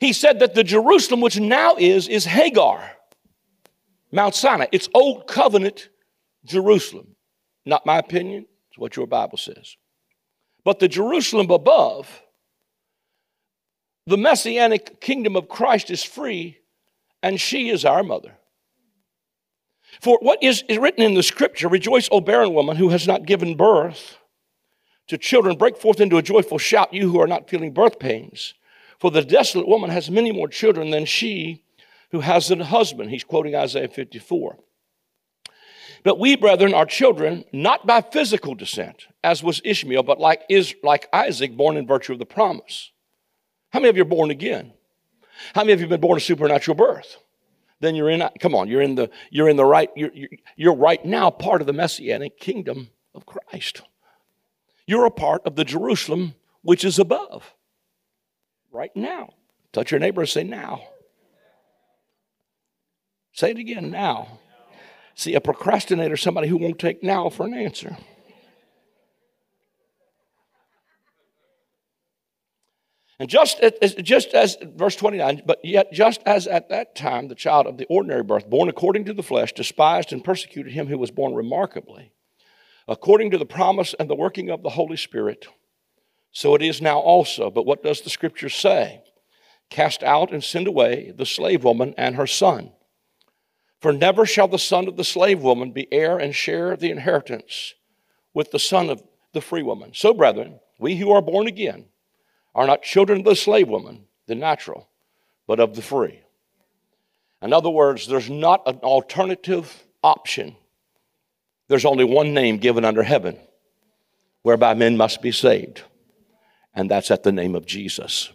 [0.00, 2.92] He said that the Jerusalem, which now is, is Hagar,
[4.12, 4.66] Mount Sinai.
[4.72, 5.88] It's Old Covenant
[6.44, 7.16] Jerusalem.
[7.64, 9.76] Not my opinion, it's what your Bible says.
[10.64, 12.22] But the Jerusalem above,
[14.06, 16.58] the messianic kingdom of Christ is free,
[17.22, 18.36] and she is our mother.
[20.00, 23.56] For what is, written in the scripture, rejoice, O barren woman who has not given
[23.56, 24.18] birth
[25.08, 28.54] to children, break forth into a joyful shout, you who are not feeling birth pains.
[28.98, 31.62] For the desolate woman has many more children than she
[32.10, 33.10] who has a husband.
[33.10, 34.58] He's quoting Isaiah 54.
[36.02, 40.74] But we, brethren, are children not by physical descent, as was Ishmael, but like, is,
[40.84, 42.92] like Isaac, born in virtue of the promise.
[43.70, 44.72] How many of you are born again?
[45.54, 47.16] How many of you have been born a supernatural birth?
[47.80, 50.12] Then you're in, come on, you're in the, you're in the right, you're,
[50.56, 53.82] you're right now part of the messianic kingdom of Christ.
[54.86, 57.52] You're a part of the Jerusalem which is above
[58.76, 59.30] right now.
[59.72, 60.82] Touch your neighbor and say, now.
[63.32, 64.38] Say it again, now.
[65.14, 67.96] See, a procrastinator somebody who won't take now for an answer.
[73.18, 77.34] And just as, just as, verse 29, but yet just as at that time the
[77.34, 80.98] child of the ordinary birth, born according to the flesh, despised and persecuted him who
[80.98, 82.12] was born remarkably,
[82.86, 85.46] according to the promise and the working of the Holy Spirit,
[86.36, 87.50] so it is now also.
[87.50, 89.02] But what does the scripture say?
[89.70, 92.72] Cast out and send away the slave woman and her son.
[93.80, 97.72] For never shall the son of the slave woman be heir and share the inheritance
[98.34, 99.92] with the son of the free woman.
[99.94, 101.86] So, brethren, we who are born again
[102.54, 104.90] are not children of the slave woman, the natural,
[105.46, 106.20] but of the free.
[107.40, 110.54] In other words, there's not an alternative option.
[111.68, 113.38] There's only one name given under heaven
[114.42, 115.82] whereby men must be saved
[116.76, 118.30] and that's at the name of Jesus.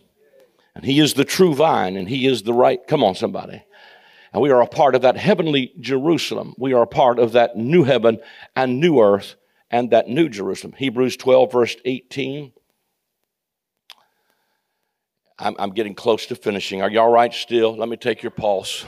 [0.76, 2.86] And He is the true vine, and He is the right.
[2.88, 3.64] Come on, somebody.
[4.34, 6.56] And we are a part of that heavenly Jerusalem.
[6.58, 8.20] We are a part of that new heaven
[8.56, 9.36] and new earth
[9.70, 10.74] and that new Jerusalem.
[10.78, 12.52] Hebrews 12, verse 18.
[15.38, 16.82] I'm, I'm getting close to finishing.
[16.82, 17.76] Are y'all right still?
[17.76, 18.86] Let me take your pulse.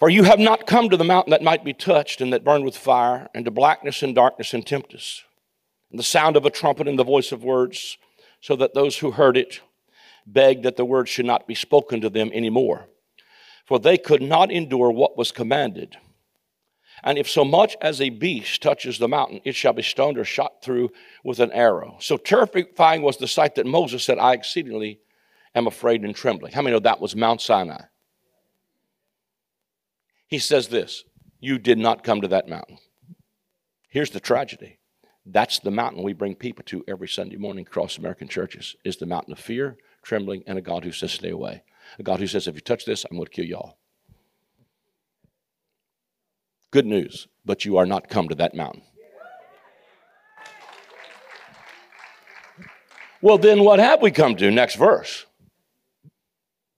[0.00, 2.64] For you have not come to the mountain that might be touched and that burned
[2.64, 5.24] with fire, and to blackness and darkness and tempest
[5.90, 7.96] the sound of a trumpet and the voice of words,
[8.40, 9.60] so that those who heard it
[10.26, 12.86] begged that the word should not be spoken to them anymore.
[13.66, 15.96] For they could not endure what was commanded.
[17.02, 20.24] And if so much as a beast touches the mountain, it shall be stoned or
[20.24, 20.90] shot through
[21.24, 21.96] with an arrow.
[22.00, 25.00] So terrifying was the sight that Moses said, I exceedingly
[25.54, 26.52] am afraid and trembling.
[26.52, 27.82] How many know that was Mount Sinai?
[30.26, 31.04] He says this
[31.40, 32.78] You did not come to that mountain.
[33.88, 34.78] Here's the tragedy
[35.32, 39.06] that's the mountain we bring people to every Sunday morning across American churches is the
[39.06, 41.62] mountain of fear, trembling, and a God who says, stay away.
[41.98, 43.78] A God who says, if you touch this, I'm going to kill y'all.
[46.70, 48.82] Good news, but you are not come to that mountain.
[53.20, 54.50] Well, then what have we come to?
[54.50, 55.26] Next verse.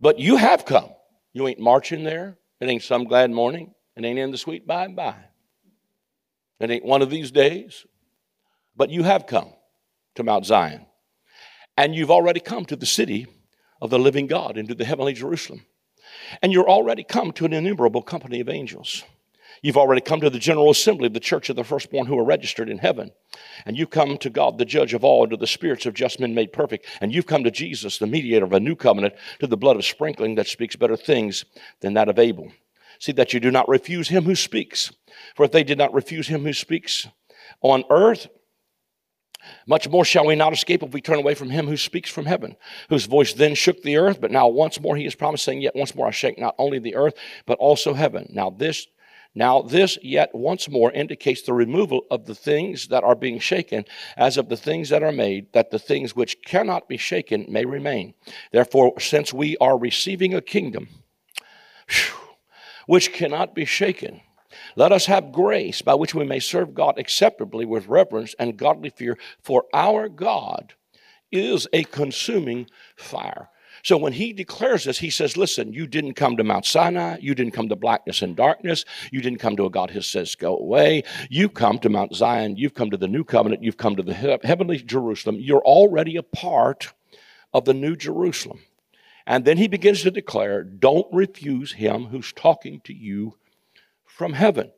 [0.00, 0.90] But you have come.
[1.32, 2.38] You ain't marching there.
[2.60, 3.74] It ain't some glad morning.
[3.96, 5.14] It ain't in the sweet by and by.
[6.60, 7.84] It ain't one of these days.
[8.80, 9.52] But you have come
[10.14, 10.86] to Mount Zion,
[11.76, 13.26] and you've already come to the city
[13.78, 15.66] of the living God, into the heavenly Jerusalem.
[16.40, 19.04] And you're already come to an innumerable company of angels.
[19.60, 22.24] You've already come to the general assembly of the church of the firstborn who are
[22.24, 23.10] registered in heaven.
[23.66, 26.18] And you've come to God, the judge of all, and to the spirits of just
[26.18, 26.86] men made perfect.
[27.02, 29.84] And you've come to Jesus, the mediator of a new covenant, to the blood of
[29.84, 31.44] sprinkling that speaks better things
[31.82, 32.50] than that of Abel.
[32.98, 34.90] See that you do not refuse him who speaks.
[35.34, 37.06] For if they did not refuse him who speaks
[37.60, 38.26] on earth,
[39.66, 42.26] much more shall we not escape if we turn away from him who speaks from
[42.26, 42.56] heaven,
[42.88, 45.94] whose voice then shook the earth, but now once more he is promising, yet once
[45.94, 47.14] more I shake not only the earth,
[47.46, 48.26] but also heaven.
[48.32, 48.86] Now this
[49.34, 53.84] now, this yet once more indicates the removal of the things that are being shaken,
[54.16, 57.64] as of the things that are made, that the things which cannot be shaken may
[57.64, 58.14] remain.
[58.50, 60.88] Therefore, since we are receiving a kingdom
[62.86, 64.20] which cannot be shaken,
[64.80, 68.88] let us have grace by which we may serve God acceptably with reverence and godly
[68.88, 70.72] fear, for our God
[71.30, 72.66] is a consuming
[72.96, 73.50] fire.
[73.82, 77.18] So when he declares this, he says, Listen, you didn't come to Mount Sinai.
[77.20, 78.86] You didn't come to blackness and darkness.
[79.12, 81.04] You didn't come to a God who says, Go away.
[81.28, 82.56] You come to Mount Zion.
[82.56, 83.62] You've come to the new covenant.
[83.62, 85.36] You've come to the heavenly Jerusalem.
[85.40, 86.94] You're already a part
[87.52, 88.60] of the new Jerusalem.
[89.26, 93.34] And then he begins to declare, Don't refuse him who's talking to you
[94.20, 94.70] from heaven.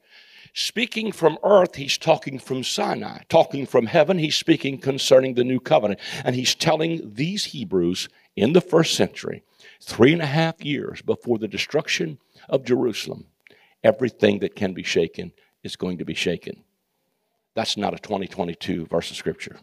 [0.55, 3.23] Speaking from earth, he's talking from Sinai.
[3.29, 5.99] Talking from heaven, he's speaking concerning the new covenant.
[6.25, 9.43] And he's telling these Hebrews in the first century,
[9.81, 12.19] three and a half years before the destruction
[12.49, 13.27] of Jerusalem,
[13.83, 15.33] everything that can be shaken
[15.65, 16.63] is going to be shaken.
[17.57, 19.59] That's not a 2022 verse of Scripture.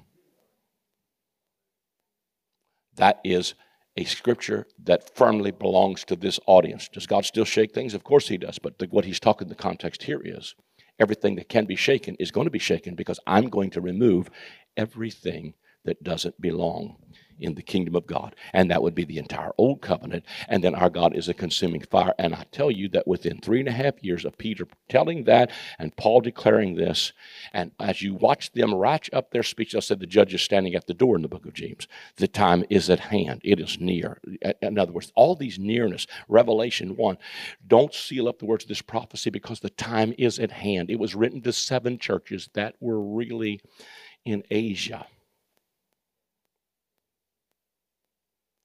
[2.98, 3.54] That is
[4.00, 6.88] a scripture that firmly belongs to this audience.
[6.88, 7.94] Does God still shake things?
[7.94, 8.58] Of course He does.
[8.60, 10.56] But the, what He's talking the context here is
[11.00, 14.30] everything that can be shaken is going to be shaken because I'm going to remove
[14.78, 16.98] everything that doesn't belong
[17.40, 18.36] in the kingdom of God.
[18.54, 20.26] And that would be the entire old covenant.
[20.48, 22.14] And then our God is a consuming fire.
[22.20, 25.52] And I tell you that within three and a half years of Peter telling that
[25.78, 27.14] and Paul declaring this,
[27.54, 30.76] and as you watch them ratch up their speech, I said the judge is standing
[30.76, 31.88] at the door in the book of James.
[32.18, 34.20] The time is at hand, it is near.
[34.62, 37.18] In other words, all these nearness, Revelation 1,
[37.68, 40.90] don't seal up the words of this prophecy because the time is at hand.
[40.90, 43.62] It was written to seven churches that were really
[44.26, 45.08] in Asia.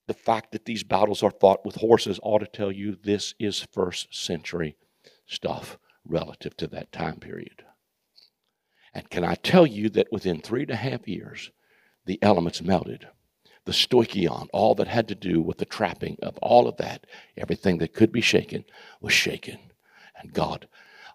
[0.07, 3.67] The fact that these battles are fought with horses ought to tell you this is
[3.71, 4.77] first century
[5.25, 7.63] stuff relative to that time period.
[8.93, 11.51] And can I tell you that within three and a half years,
[12.05, 13.07] the elements melted?
[13.65, 17.79] The stoicheion, all that had to do with the trapping of all of that, everything
[17.79, 18.63] that could be shaken,
[19.01, 19.57] was shaken.
[20.17, 20.67] And God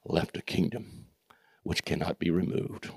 [0.04, 1.06] left a kingdom
[1.62, 2.90] which cannot be removed.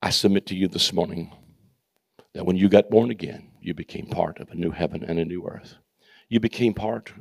[0.00, 1.32] I submit to you this morning
[2.32, 5.26] that when you got born again, you became part of a new heaven and a
[5.26, 5.76] new earth.
[6.30, 7.12] You became part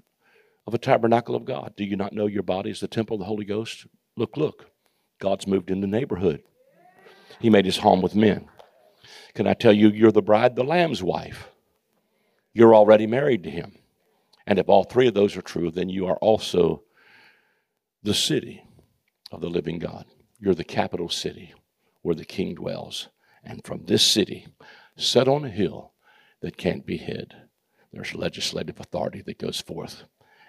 [0.65, 1.73] of a tabernacle of God.
[1.75, 3.85] Do you not know your body is the temple of the Holy Ghost?
[4.15, 4.71] Look, look.
[5.19, 6.41] God's moved in the neighborhood.
[7.41, 8.47] He made his home with men.
[9.33, 11.49] Can I tell you, you're the bride, the lamb's wife?
[12.53, 13.73] You're already married to him.
[14.45, 16.83] And if all three of those are true, then you are also
[18.03, 18.63] the city
[19.33, 20.05] of the living God.
[20.39, 21.53] You're the capital city
[22.03, 23.09] where the king dwells.
[23.43, 24.47] And from this city,
[24.95, 25.91] set on a hill
[26.41, 27.33] that can't be hid.
[27.91, 30.03] There's legislative authority that goes forth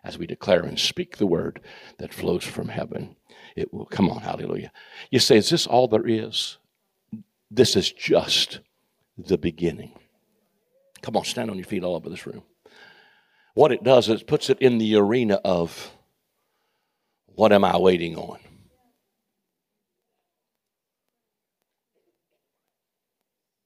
[0.05, 1.61] as we declare and speak the word
[1.99, 3.17] that flows from heaven.
[3.57, 4.73] It will come on, hallelujah.
[5.11, 6.59] You say, Is this all there is?
[7.51, 8.61] This is just
[9.17, 9.93] the beginning.
[11.03, 12.43] Come on, stand on your feet all over this room.
[13.55, 15.93] What it does is it puts it in the arena of
[17.27, 18.39] what am I waiting on?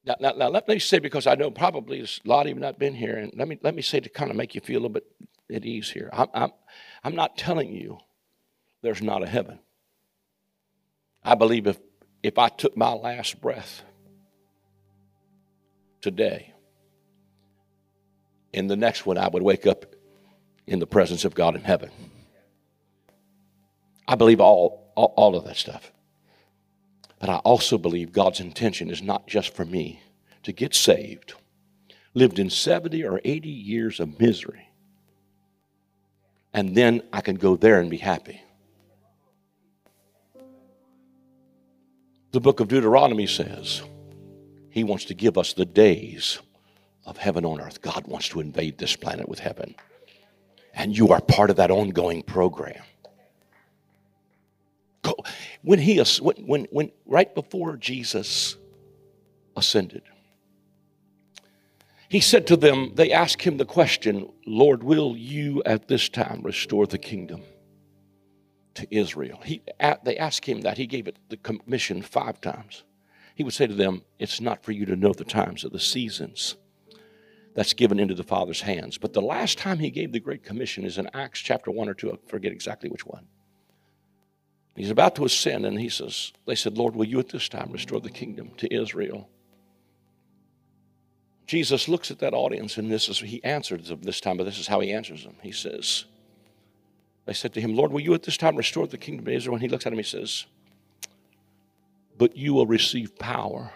[0.04, 2.78] Now, now, now, let me say, because I know probably a lot of you not
[2.78, 4.82] been here, and let me, let me say to kind of make you feel a
[4.82, 5.06] little bit
[5.52, 6.10] at ease here.
[6.12, 6.50] I'm, I'm,
[7.04, 7.98] I'm not telling you
[8.82, 9.60] there's not a heaven.
[11.22, 11.78] I believe if,
[12.22, 13.82] if I took my last breath
[16.00, 16.52] today,
[18.52, 19.86] in the next one, I would wake up
[20.66, 21.90] in the presence of God in heaven.
[24.06, 25.92] I believe all, all, all of that stuff.
[27.22, 30.02] But I also believe God's intention is not just for me
[30.42, 31.34] to get saved,
[32.14, 34.68] lived in 70 or 80 years of misery,
[36.52, 38.42] and then I can go there and be happy.
[42.32, 43.82] The book of Deuteronomy says
[44.70, 46.40] he wants to give us the days
[47.06, 47.82] of heaven on earth.
[47.82, 49.76] God wants to invade this planet with heaven.
[50.74, 52.82] And you are part of that ongoing program.
[55.62, 58.56] When he, when, when, right before Jesus
[59.56, 60.02] ascended,
[62.12, 66.42] he said to them, they asked him the question, Lord, will you at this time
[66.42, 67.42] restore the kingdom
[68.74, 69.40] to Israel?
[69.42, 69.62] He,
[70.04, 70.76] they asked him that.
[70.76, 72.84] He gave it the commission five times.
[73.34, 75.80] He would say to them, It's not for you to know the times or the
[75.80, 76.56] seasons.
[77.54, 78.98] That's given into the Father's hands.
[78.98, 81.94] But the last time he gave the Great Commission is in Acts chapter 1 or
[81.94, 82.12] 2.
[82.12, 83.26] I forget exactly which one.
[84.74, 87.70] He's about to ascend, and he says, They said, Lord, will you at this time
[87.72, 89.28] restore the kingdom to Israel?
[91.46, 94.58] Jesus looks at that audience, and this is he answers them this time, but this
[94.58, 95.36] is how he answers them.
[95.42, 96.06] He says,
[97.26, 99.56] They said to him, Lord, will you at this time restore the kingdom to Israel?
[99.56, 100.46] And he looks at him, he says,
[102.16, 103.72] But you will receive power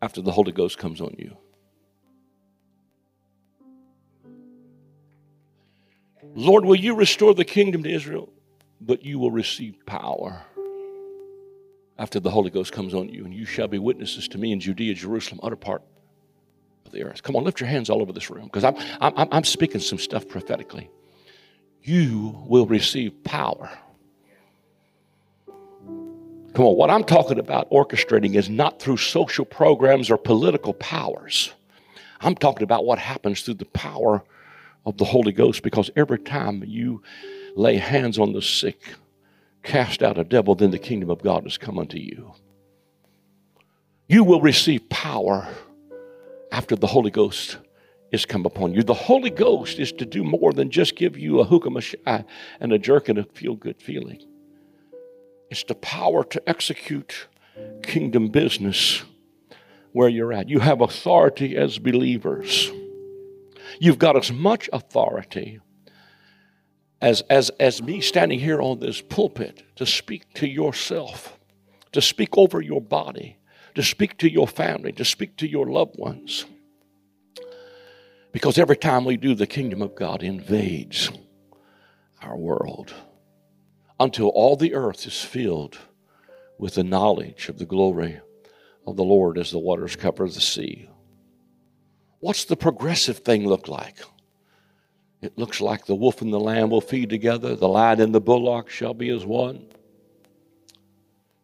[0.00, 1.36] after the Holy Ghost comes on you.
[6.34, 8.32] Lord, will you restore the kingdom to Israel?
[8.80, 10.42] But you will receive power
[11.98, 14.60] after the Holy Ghost comes on you, and you shall be witnesses to me in
[14.60, 15.82] Judea, Jerusalem, other part
[16.86, 17.22] of the earth.
[17.22, 19.98] Come on, lift your hands all over this room because I'm, I'm, I'm speaking some
[19.98, 20.88] stuff prophetically.
[21.82, 23.70] You will receive power.
[26.54, 31.52] Come on, what I'm talking about orchestrating is not through social programs or political powers.
[32.22, 34.22] I'm talking about what happens through the power
[34.86, 37.02] of the Holy Ghost because every time you
[37.54, 38.94] lay hands on the sick,
[39.62, 42.32] cast out a devil, then the kingdom of God has come unto you.
[44.08, 45.46] You will receive power
[46.50, 47.58] after the Holy Ghost
[48.10, 48.82] is come upon you.
[48.82, 52.24] The Holy Ghost is to do more than just give you a hookah
[52.60, 54.20] and a jerk and a feel good feeling.
[55.50, 57.28] It's the power to execute
[57.82, 59.02] kingdom business
[59.92, 60.48] where you're at.
[60.48, 62.70] You have authority as believers.
[63.80, 65.60] You've got as much authority
[67.00, 71.38] as, as, as me standing here on this pulpit to speak to yourself,
[71.92, 73.38] to speak over your body,
[73.74, 76.44] to speak to your family, to speak to your loved ones.
[78.32, 81.10] Because every time we do, the kingdom of God invades
[82.22, 82.92] our world
[83.98, 85.78] until all the earth is filled
[86.58, 88.20] with the knowledge of the glory
[88.86, 90.88] of the Lord as the waters cover the sea.
[92.20, 93.98] What's the progressive thing look like?
[95.22, 98.20] It looks like the wolf and the lamb will feed together, the lion and the
[98.20, 99.66] bullock shall be as one.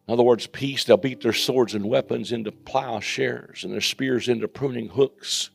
[0.07, 4.29] In other words, peace, they'll beat their swords and weapons into plowshares and their spears
[4.29, 5.49] into pruning hooks.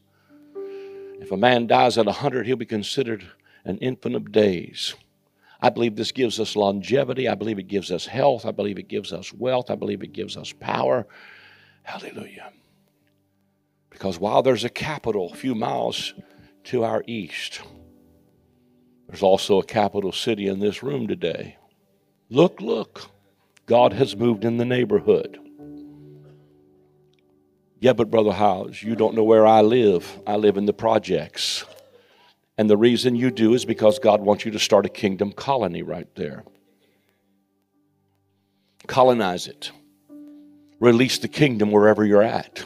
[0.55, 3.25] If a man dies at a hundred, he'll be considered
[3.65, 4.95] an infant of days.
[5.61, 7.29] I believe this gives us longevity.
[7.29, 8.45] I believe it gives us health.
[8.45, 9.71] I believe it gives us wealth.
[9.71, 11.07] I believe it gives us power.
[11.85, 12.53] Hallelujah.
[13.89, 16.15] Because while there's a capital a few miles
[16.65, 17.63] to our east,
[19.13, 21.59] there's also a capital city in this room today.
[22.31, 23.11] Look, look.
[23.67, 25.39] God has moved in the neighborhood.
[27.79, 30.19] Yeah, but Brother Howes, you don't know where I live.
[30.27, 31.67] I live in the projects.
[32.57, 35.83] And the reason you do is because God wants you to start a kingdom colony
[35.83, 36.45] right there.
[38.87, 39.73] Colonize it.
[40.81, 42.65] Release the kingdom wherever you're at.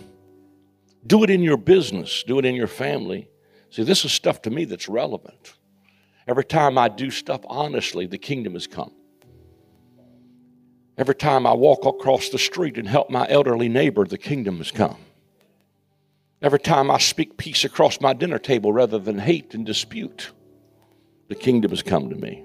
[1.04, 3.28] Do it in your business, do it in your family.
[3.70, 5.54] See, this is stuff to me that's relevant.
[6.26, 8.92] Every time I do stuff honestly, the kingdom has come.
[10.98, 14.70] Every time I walk across the street and help my elderly neighbor, the kingdom has
[14.70, 14.96] come.
[16.42, 20.32] Every time I speak peace across my dinner table rather than hate and dispute,
[21.28, 22.44] the kingdom has come to me.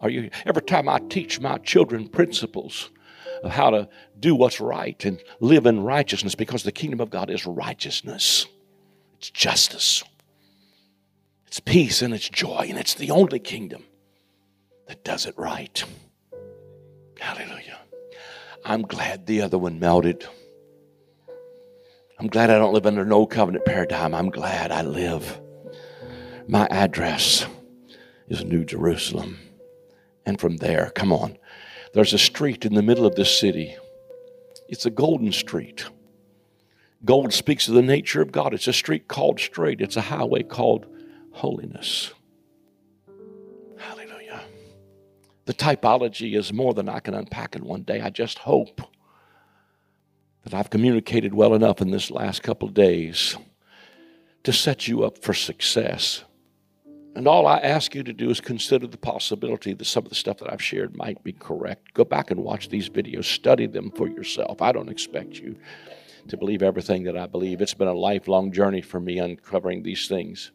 [0.00, 2.90] Are you every time I teach my children principles
[3.42, 3.88] of how to
[4.18, 8.46] do what's right and live in righteousness because the kingdom of God is righteousness.
[9.18, 10.02] It's justice.
[11.50, 13.82] It's peace and it's joy, and it's the only kingdom
[14.86, 15.82] that does it right.
[17.18, 17.76] Hallelujah.
[18.64, 20.24] I'm glad the other one melted.
[22.20, 24.14] I'm glad I don't live under no covenant paradigm.
[24.14, 25.40] I'm glad I live.
[26.46, 27.46] My address
[28.28, 29.36] is New Jerusalem.
[30.24, 31.36] And from there, come on,
[31.94, 33.74] there's a street in the middle of this city.
[34.68, 35.86] It's a golden street.
[37.04, 38.54] Gold speaks of the nature of God.
[38.54, 40.86] It's a street called straight, it's a highway called
[41.32, 42.12] holiness.
[43.78, 44.42] Hallelujah.
[45.46, 48.00] The typology is more than I can unpack in one day.
[48.00, 48.80] I just hope
[50.44, 53.36] that I've communicated well enough in this last couple of days
[54.44, 56.24] to set you up for success.
[57.16, 60.14] And all I ask you to do is consider the possibility that some of the
[60.14, 61.92] stuff that I've shared might be correct.
[61.92, 64.62] Go back and watch these videos, study them for yourself.
[64.62, 65.56] I don't expect you
[66.28, 67.60] to believe everything that I believe.
[67.60, 70.52] It's been a lifelong journey for me uncovering these things.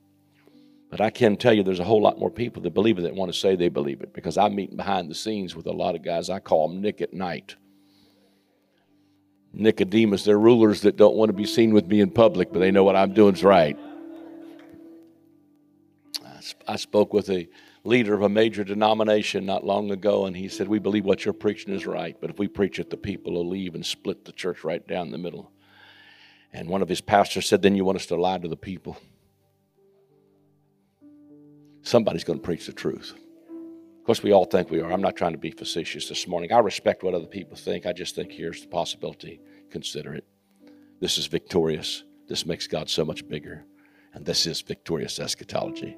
[0.90, 3.16] But I can tell you there's a whole lot more people that believe it that
[3.16, 5.96] want to say they believe it because I'm meeting behind the scenes with a lot
[5.96, 6.30] of guys.
[6.30, 7.56] I call them Nick at night.
[9.52, 12.72] Nicodemus, they're rulers that don't want to be seen with me in public, but they
[12.72, 13.78] know what I'm doing is right.
[16.68, 17.48] I spoke with a
[17.84, 21.34] leader of a major denomination not long ago, and he said, We believe what you're
[21.34, 24.32] preaching is right, but if we preach it, the people will leave and split the
[24.32, 25.52] church right down the middle.
[26.54, 28.98] And one of his pastors said, Then you want us to lie to the people?
[31.86, 33.14] Somebody's going to preach the truth.
[33.48, 34.92] Of course, we all think we are.
[34.92, 36.52] I'm not trying to be facetious this morning.
[36.52, 37.86] I respect what other people think.
[37.86, 39.40] I just think here's the possibility.
[39.70, 40.26] Consider it.
[41.00, 42.04] This is victorious.
[42.28, 43.66] This makes God so much bigger.
[44.14, 45.96] And this is victorious eschatology.